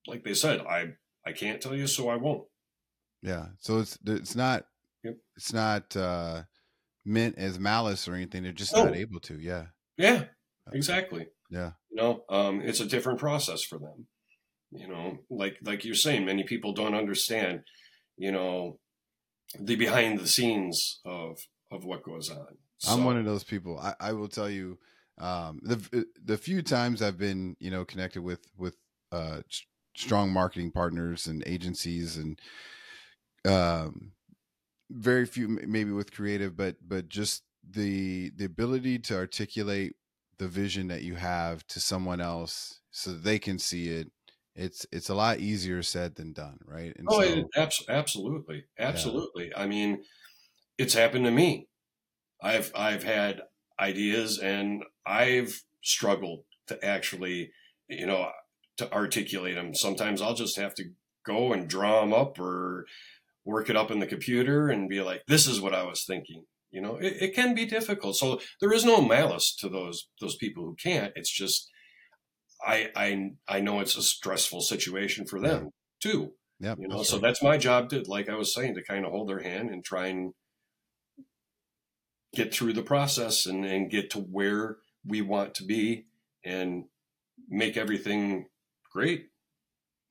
like 0.08 0.24
they 0.24 0.34
said, 0.34 0.62
I 0.62 0.94
I 1.26 1.34
can't 1.34 1.62
tell 1.62 1.76
you, 1.76 1.88
so 1.88 2.08
I 2.10 2.16
won't. 2.16 2.48
Yeah. 3.22 3.48
So 3.60 3.80
it's 3.80 3.98
it's 4.06 4.36
not 4.36 4.66
Yep. 5.04 5.18
it's 5.36 5.52
not 5.54 5.96
uh 5.98 6.44
meant 7.04 7.38
as 7.38 7.60
malice 7.60 8.08
or 8.08 8.16
anything. 8.16 8.44
They're 8.44 8.54
just 8.54 8.74
No. 8.74 8.86
not 8.86 8.96
able 8.96 9.20
to. 9.22 9.40
Yeah. 9.40 9.68
Yeah, 9.98 10.26
exactly. 10.72 11.28
Yeah. 11.50 11.72
You 11.90 11.96
know, 11.98 12.26
um, 12.30 12.62
it's 12.62 12.80
a 12.80 12.86
different 12.86 13.20
process 13.20 13.64
for 13.64 13.80
them. 13.80 14.08
You 14.72 14.88
know, 14.88 15.18
like 15.30 15.58
like 15.64 15.86
you're 15.86 15.96
saying, 15.96 16.26
many 16.26 16.44
people 16.44 16.74
don't 16.74 16.96
understand. 16.96 17.62
You 18.18 18.32
know, 18.32 18.80
the 19.60 19.76
behind 19.76 20.20
the 20.20 20.28
scenes 20.28 21.00
of 21.06 21.40
of 21.72 21.86
what 21.86 22.04
goes 22.04 22.30
on. 22.30 22.58
I'm 22.88 23.04
one 23.04 23.18
of 23.18 23.26
those 23.26 23.44
people. 23.44 23.80
I, 23.80 23.96
I 24.00 24.14
will 24.14 24.28
tell 24.28 24.50
you, 24.50 24.78
um, 25.20 25.60
the 25.64 26.06
the 26.24 26.38
few 26.38 26.62
times 26.62 27.02
I've 27.02 27.18
been, 27.18 27.56
you 27.60 27.72
know, 27.72 27.86
connected 27.86 28.22
with 28.22 28.46
with 28.58 28.76
uh, 29.12 29.42
strong 29.96 30.32
marketing 30.32 30.72
partners 30.72 31.28
and 31.28 31.44
agencies, 31.46 32.18
and 32.18 32.40
um, 33.46 34.12
very 34.90 35.26
few 35.26 35.48
maybe 35.48 35.92
with 35.92 36.14
creative, 36.14 36.56
but 36.56 36.76
but 36.86 37.10
just 37.10 37.44
the 37.70 38.32
the 38.36 38.46
ability 38.46 39.00
to 39.00 39.16
articulate 39.16 39.96
the 40.38 40.48
vision 40.48 40.88
that 40.88 41.02
you 41.02 41.16
have 41.16 41.66
to 41.68 41.80
someone 41.80 42.22
else 42.22 42.82
so 42.92 43.12
they 43.12 43.40
can 43.40 43.58
see 43.58 43.88
it. 43.90 44.12
It's 44.58 44.86
it's 44.92 45.10
a 45.10 45.16
lot 45.16 45.40
easier 45.40 45.84
said 45.84 46.16
than 46.16 46.34
done, 46.34 46.60
right? 46.66 46.96
And 46.98 47.10
Oh, 47.10 47.22
so, 47.22 47.22
it, 47.22 47.46
abs- 47.56 47.84
absolutely, 47.90 48.66
absolutely. 48.78 49.56
I 49.56 49.68
mean, 49.68 50.04
it's 50.78 50.94
happened 50.96 51.26
to 51.26 51.32
me. 51.32 51.70
I've 52.42 52.72
I've 52.76 53.04
had 53.04 53.44
ideas, 53.80 54.40
and 54.40 54.84
I've 55.06 55.64
struggled 55.84 56.46
to 56.68 56.84
actually, 56.86 57.52
you 57.90 58.08
know, 58.08 58.32
to 58.78 58.92
articulate 58.94 59.56
them. 59.56 59.76
Sometimes 59.76 60.22
I'll 60.22 60.36
just 60.36 60.58
have 60.58 60.76
to 60.76 60.86
go 61.26 61.54
and 61.54 61.70
draw 61.70 62.02
them 62.02 62.14
up 62.14 62.40
or 62.40 62.88
work 63.46 63.70
it 63.70 63.76
up 63.78 63.92
in 63.92 64.00
the 64.00 64.08
computer 64.08 64.70
and 64.70 64.90
be 64.90 65.02
like, 65.02 65.24
"This 65.28 65.48
is 65.48 65.62
what 65.62 65.76
I 65.76 65.84
was 65.84 66.06
thinking." 66.06 66.46
You 66.72 66.82
know, 66.82 66.98
it, 66.98 67.14
it 67.22 67.36
can 67.36 67.56
be 67.56 67.66
difficult. 67.66 68.18
So 68.18 68.40
there 68.62 68.74
is 68.74 68.86
no 68.86 69.02
malice 69.02 69.56
to 69.58 69.70
those 69.70 70.10
those 70.22 70.38
people 70.38 70.64
who 70.66 70.76
can't. 70.76 71.14
It's 71.16 71.32
just 71.32 71.70
I 72.62 72.90
I 72.96 73.32
I 73.48 73.60
know 73.62 73.80
it's 73.80 73.98
a 73.98 74.02
stressful 74.02 74.62
situation 74.62 75.26
for 75.26 75.40
them 75.40 75.72
too 76.02 76.34
yeah, 76.60 76.76
you 76.78 76.88
know 76.88 76.98
that's 76.98 77.10
so 77.10 77.18
right. 77.18 77.22
that's 77.22 77.44
my 77.44 77.58
job 77.58 77.90
to 77.90 78.04
like 78.08 78.30
i 78.30 78.36
was 78.36 78.54
saying 78.54 78.76
to 78.76 78.84
kind 78.84 79.06
of 79.06 79.12
hold 79.12 79.30
their 79.30 79.42
hand 79.42 79.70
and 79.70 79.84
try 79.84 80.08
and 80.08 80.34
get 82.34 82.54
through 82.54 82.74
the 82.74 82.84
process 82.84 83.46
and, 83.46 83.66
and 83.66 83.90
get 83.90 84.10
to 84.12 84.20
where 84.20 84.78
we 85.06 85.22
want 85.22 85.56
to 85.56 85.64
be 85.64 86.06
and 86.44 86.86
make 87.50 87.78
everything 87.78 88.46
great 88.92 89.30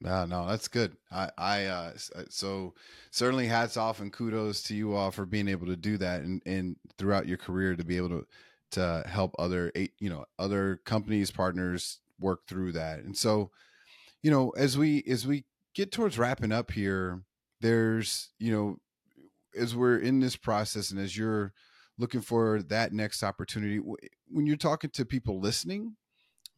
Yeah, 0.01 0.25
no, 0.27 0.47
that's 0.47 0.69
good. 0.69 0.97
I, 1.11 1.31
I, 1.39 1.65
uh, 1.65 1.93
uh, 2.15 2.23
so 2.29 2.75
certainly 3.11 3.47
hats 3.47 3.77
off 3.77 4.01
and 4.01 4.13
kudos 4.13 4.63
to 4.65 4.75
you 4.75 4.95
all 4.95 5.11
for 5.11 5.25
being 5.25 5.49
able 5.49 5.67
to 5.67 5.77
do 5.77 5.99
that 5.99 6.23
and, 6.23 6.43
and 6.45 6.77
throughout 6.99 7.27
your 7.27 7.39
career 7.39 7.77
to 7.77 7.85
be 7.85 7.97
able 7.97 8.11
to, 8.11 8.27
to 8.73 9.05
help 9.07 9.35
other, 9.39 9.73
eight, 9.75 9.93
you 9.99 10.11
know, 10.11 10.25
other 10.39 10.81
companies, 10.85 11.31
partners 11.31 12.01
work 12.19 12.41
through 12.49 12.73
that. 12.73 13.01
And 13.01 13.17
so, 13.17 13.51
you 14.23 14.31
know, 14.31 14.51
as 14.51 14.77
we, 14.77 15.05
as 15.09 15.27
we 15.27 15.45
get 15.75 15.93
towards 15.93 16.19
wrapping 16.19 16.53
up 16.53 16.71
here, 16.71 17.23
there's, 17.61 18.31
you 18.39 18.53
know, 18.53 18.77
as 19.59 19.75
we're 19.75 19.99
in 19.99 20.21
this 20.21 20.37
process 20.37 20.91
and 20.91 21.01
as 21.01 21.17
you're 21.17 21.53
looking 21.99 22.21
for 22.21 22.63
that 22.63 22.93
next 22.93 23.23
opportunity, 23.23 23.79
when 24.29 24.47
you're 24.47 24.57
talking 24.57 24.91
to 24.91 25.05
people 25.05 25.41
listening, 25.41 25.97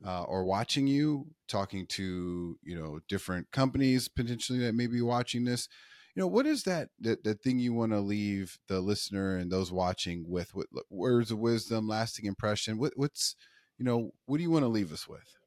uh, 0.05 0.23
or 0.23 0.45
watching 0.45 0.87
you, 0.87 1.27
talking 1.49 1.87
to 1.87 2.59
you 2.63 2.79
know 2.79 3.01
different 3.09 3.51
companies 3.51 4.09
potentially 4.09 4.59
that 4.59 4.75
may 4.75 4.87
be 4.87 5.03
watching 5.03 5.45
this, 5.45 5.69
you 6.15 6.21
know 6.21 6.27
what 6.27 6.47
is 6.47 6.63
that 6.65 6.89
that, 7.01 7.25
that 7.25 7.43
thing 7.43 7.59
you 7.59 7.73
want 7.73 7.93
to 7.93 8.01
leave 8.01 8.59
the 8.69 8.81
listener 8.81 9.37
and 9.37 9.51
those 9.51 9.73
watching 9.73 10.25
with? 10.29 10.55
What 10.55 10.67
words 10.91 11.31
of 11.31 11.39
wisdom, 11.39 11.89
lasting 11.89 12.27
impression? 12.27 12.79
What, 12.79 12.93
what's 12.97 13.35
you 13.79 13.85
know 13.85 14.13
what 14.27 14.37
do 14.37 14.43
you 14.43 14.51
want 14.51 14.65
to 14.65 14.69
leave 14.69 14.93
us 14.93 15.09
with? 15.09 15.38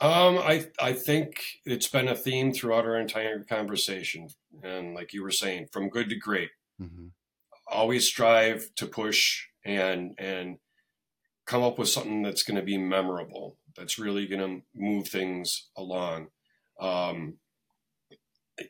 Um 0.00 0.36
i 0.38 0.66
i 0.80 0.92
think 0.92 1.40
it's 1.64 1.88
been 1.88 2.08
a 2.08 2.14
theme 2.14 2.52
throughout 2.52 2.84
our 2.84 2.96
entire 2.96 3.42
conversation. 3.44 4.28
And 4.62 4.94
like 4.94 5.12
you 5.12 5.22
were 5.22 5.30
saying 5.30 5.68
from 5.72 5.88
good 5.90 6.08
to 6.10 6.16
great. 6.16 6.50
Mm-hmm. 6.80 7.06
always 7.68 8.06
strive 8.06 8.68
to 8.76 8.86
push 8.86 9.46
and 9.64 10.14
and 10.18 10.58
come 11.46 11.62
up 11.62 11.78
with 11.78 11.88
something 11.88 12.22
that's 12.22 12.42
going 12.42 12.56
to 12.56 12.62
be 12.62 12.76
memorable 12.78 13.56
that's 13.76 13.98
really 13.98 14.26
going 14.26 14.40
to 14.40 14.62
move 14.74 15.08
things 15.08 15.68
along. 15.76 16.28
Um, 16.80 17.38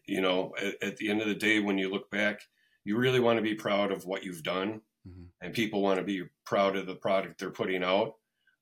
you 0.06 0.20
know 0.20 0.52
at, 0.60 0.74
at 0.82 0.96
the 0.96 1.08
end 1.10 1.20
of 1.20 1.28
the 1.28 1.34
day 1.34 1.60
when 1.60 1.78
you 1.78 1.88
look 1.90 2.10
back 2.10 2.40
you 2.84 2.96
really 2.96 3.20
want 3.20 3.36
to 3.38 3.42
be 3.42 3.54
proud 3.54 3.90
of 3.92 4.04
what 4.04 4.24
you've 4.24 4.42
done. 4.44 4.80
Mhm. 5.08 5.26
and 5.40 5.54
people 5.54 5.82
want 5.82 5.98
to 5.98 6.04
be 6.04 6.24
proud 6.44 6.76
of 6.76 6.86
the 6.86 6.96
product 6.96 7.38
they're 7.38 7.50
putting 7.50 7.84
out. 7.84 8.14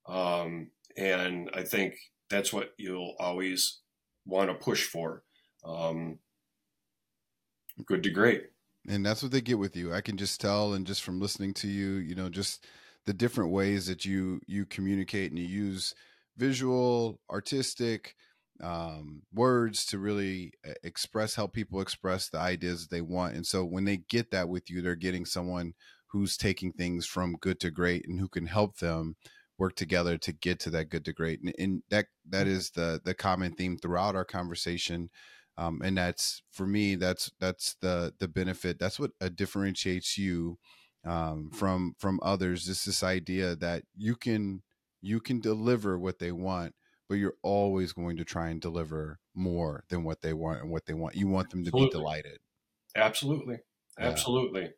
Um, 0.06 0.70
and 0.96 1.50
i 1.54 1.62
think 1.62 1.94
that's 2.34 2.52
what 2.52 2.70
you'll 2.76 3.14
always 3.18 3.80
want 4.26 4.50
to 4.50 4.54
push 4.54 4.84
for. 4.84 5.22
Um, 5.64 6.18
good 7.86 8.02
to 8.02 8.10
great. 8.10 8.44
And 8.88 9.04
that's 9.04 9.22
what 9.22 9.32
they 9.32 9.40
get 9.40 9.58
with 9.58 9.76
you. 9.76 9.94
I 9.94 10.00
can 10.00 10.16
just 10.16 10.40
tell 10.40 10.74
and 10.74 10.86
just 10.86 11.02
from 11.02 11.20
listening 11.20 11.54
to 11.54 11.68
you 11.68 11.94
you 11.94 12.14
know 12.14 12.28
just 12.28 12.66
the 13.06 13.14
different 13.14 13.50
ways 13.50 13.86
that 13.86 14.04
you 14.04 14.40
you 14.46 14.66
communicate 14.66 15.30
and 15.30 15.38
you 15.38 15.46
use 15.46 15.94
visual 16.36 17.20
artistic 17.30 18.14
um, 18.62 19.22
words 19.32 19.84
to 19.86 19.98
really 19.98 20.52
uh, 20.68 20.72
express 20.82 21.34
how 21.34 21.46
people 21.46 21.80
express 21.80 22.28
the 22.28 22.38
ideas 22.38 22.86
they 22.86 23.00
want. 23.00 23.34
And 23.34 23.46
so 23.46 23.64
when 23.64 23.84
they 23.84 23.96
get 23.96 24.30
that 24.32 24.48
with 24.48 24.70
you 24.70 24.82
they're 24.82 24.96
getting 24.96 25.24
someone 25.24 25.74
who's 26.08 26.36
taking 26.36 26.72
things 26.72 27.06
from 27.06 27.36
good 27.40 27.58
to 27.60 27.70
great 27.70 28.06
and 28.06 28.20
who 28.20 28.28
can 28.28 28.46
help 28.46 28.78
them 28.78 29.16
work 29.64 29.74
together 29.76 30.18
to 30.18 30.30
get 30.30 30.60
to 30.60 30.68
that 30.68 30.90
good 30.90 31.06
to 31.06 31.12
great 31.14 31.40
and, 31.40 31.54
and 31.58 31.82
that 31.88 32.04
that 32.28 32.46
is 32.46 32.70
the 32.72 33.00
the 33.04 33.14
common 33.14 33.50
theme 33.52 33.78
throughout 33.78 34.14
our 34.14 34.24
conversation 34.24 35.08
um, 35.56 35.80
and 35.82 35.96
that's 35.96 36.42
for 36.52 36.66
me 36.66 36.96
that's 36.96 37.30
that's 37.40 37.76
the 37.80 38.12
the 38.18 38.28
benefit 38.28 38.78
that's 38.78 39.00
what 39.00 39.12
uh, 39.22 39.30
differentiates 39.34 40.18
you 40.18 40.58
um, 41.06 41.50
from 41.50 41.94
from 41.98 42.20
others 42.22 42.68
is 42.68 42.84
this 42.84 43.02
idea 43.02 43.56
that 43.56 43.84
you 43.96 44.14
can 44.14 44.62
you 45.00 45.18
can 45.18 45.40
deliver 45.40 45.98
what 45.98 46.18
they 46.18 46.30
want 46.30 46.74
but 47.08 47.14
you're 47.14 47.36
always 47.42 47.94
going 47.94 48.18
to 48.18 48.24
try 48.24 48.48
and 48.48 48.60
deliver 48.60 49.18
more 49.34 49.84
than 49.88 50.04
what 50.04 50.20
they 50.20 50.34
want 50.34 50.60
and 50.60 50.70
what 50.70 50.84
they 50.84 50.94
want 50.94 51.14
you 51.14 51.26
want 51.26 51.48
them 51.48 51.64
to 51.64 51.70
be 51.70 51.88
delighted. 51.88 52.38
Absolutely. 52.96 53.58
Yeah. 53.98 54.08
absolutely. 54.08 54.70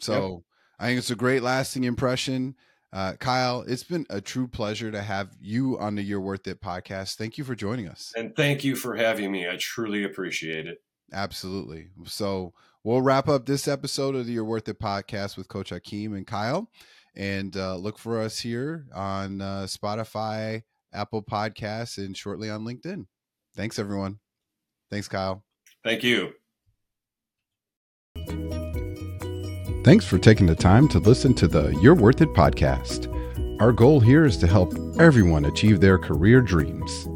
So 0.00 0.44
i 0.78 0.86
think 0.86 0.98
it's 0.98 1.10
a 1.10 1.16
great 1.16 1.42
lasting 1.42 1.84
impression 1.84 2.56
uh, 2.94 3.12
kyle 3.20 3.62
it's 3.68 3.84
been 3.84 4.06
a 4.08 4.20
true 4.22 4.48
pleasure 4.48 4.90
to 4.90 5.02
have 5.02 5.28
you 5.42 5.78
on 5.78 5.94
the 5.94 6.02
you're 6.02 6.20
worth 6.20 6.46
it 6.46 6.62
podcast 6.62 7.16
thank 7.16 7.36
you 7.36 7.44
for 7.44 7.54
joining 7.54 7.86
us 7.86 8.14
And 8.16 8.34
thank 8.36 8.64
you 8.64 8.76
for 8.76 8.94
having 8.94 9.32
me. 9.32 9.48
I 9.48 9.56
truly 9.56 10.04
appreciate 10.04 10.66
it. 10.66 10.78
Absolutely. 11.12 11.88
So 12.04 12.52
we'll 12.82 13.02
wrap 13.02 13.28
up 13.28 13.46
this 13.46 13.68
episode 13.68 14.14
of 14.14 14.26
the 14.26 14.32
You're 14.32 14.44
Worth 14.44 14.68
It 14.68 14.80
podcast 14.80 15.36
with 15.36 15.48
Coach 15.48 15.70
Hakeem 15.70 16.14
and 16.14 16.26
Kyle. 16.26 16.70
And 17.16 17.56
uh, 17.56 17.76
look 17.76 17.98
for 17.98 18.20
us 18.20 18.38
here 18.38 18.86
on 18.94 19.40
uh, 19.40 19.66
Spotify, 19.68 20.62
Apple 20.92 21.22
Podcasts, 21.22 21.98
and 21.98 22.16
shortly 22.16 22.50
on 22.50 22.64
LinkedIn. 22.64 23.06
Thanks, 23.54 23.78
everyone. 23.78 24.18
Thanks, 24.90 25.08
Kyle. 25.08 25.44
Thank 25.84 26.02
you. 26.02 26.32
Thanks 29.84 30.06
for 30.06 30.16
taking 30.16 30.46
the 30.46 30.54
time 30.54 30.88
to 30.88 30.98
listen 30.98 31.34
to 31.34 31.46
the 31.46 31.68
You're 31.82 31.94
Worth 31.94 32.22
It 32.22 32.30
podcast. 32.30 33.06
Our 33.60 33.70
goal 33.70 34.00
here 34.00 34.24
is 34.24 34.38
to 34.38 34.46
help 34.46 34.72
everyone 34.98 35.44
achieve 35.44 35.78
their 35.78 35.98
career 35.98 36.40
dreams. 36.40 37.06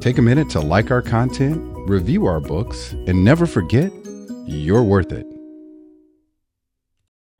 Take 0.00 0.16
a 0.16 0.22
minute 0.22 0.48
to 0.50 0.60
like 0.60 0.90
our 0.90 1.02
content, 1.02 1.60
review 1.86 2.24
our 2.24 2.40
books, 2.40 2.92
and 3.06 3.22
never 3.22 3.44
forget 3.44 3.92
you're 4.46 4.82
worth 4.82 5.12
it. 5.12 5.26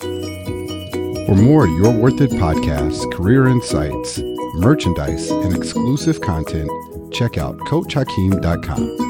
For 0.00 1.36
more 1.36 1.66
You're 1.66 1.96
Worth 1.98 2.20
It 2.20 2.32
podcasts, 2.32 3.10
career 3.14 3.48
insights, 3.48 4.20
merchandise, 4.56 5.30
and 5.30 5.56
exclusive 5.56 6.20
content, 6.20 6.70
check 7.14 7.38
out 7.38 7.56
CoachHakeem.com. 7.60 9.09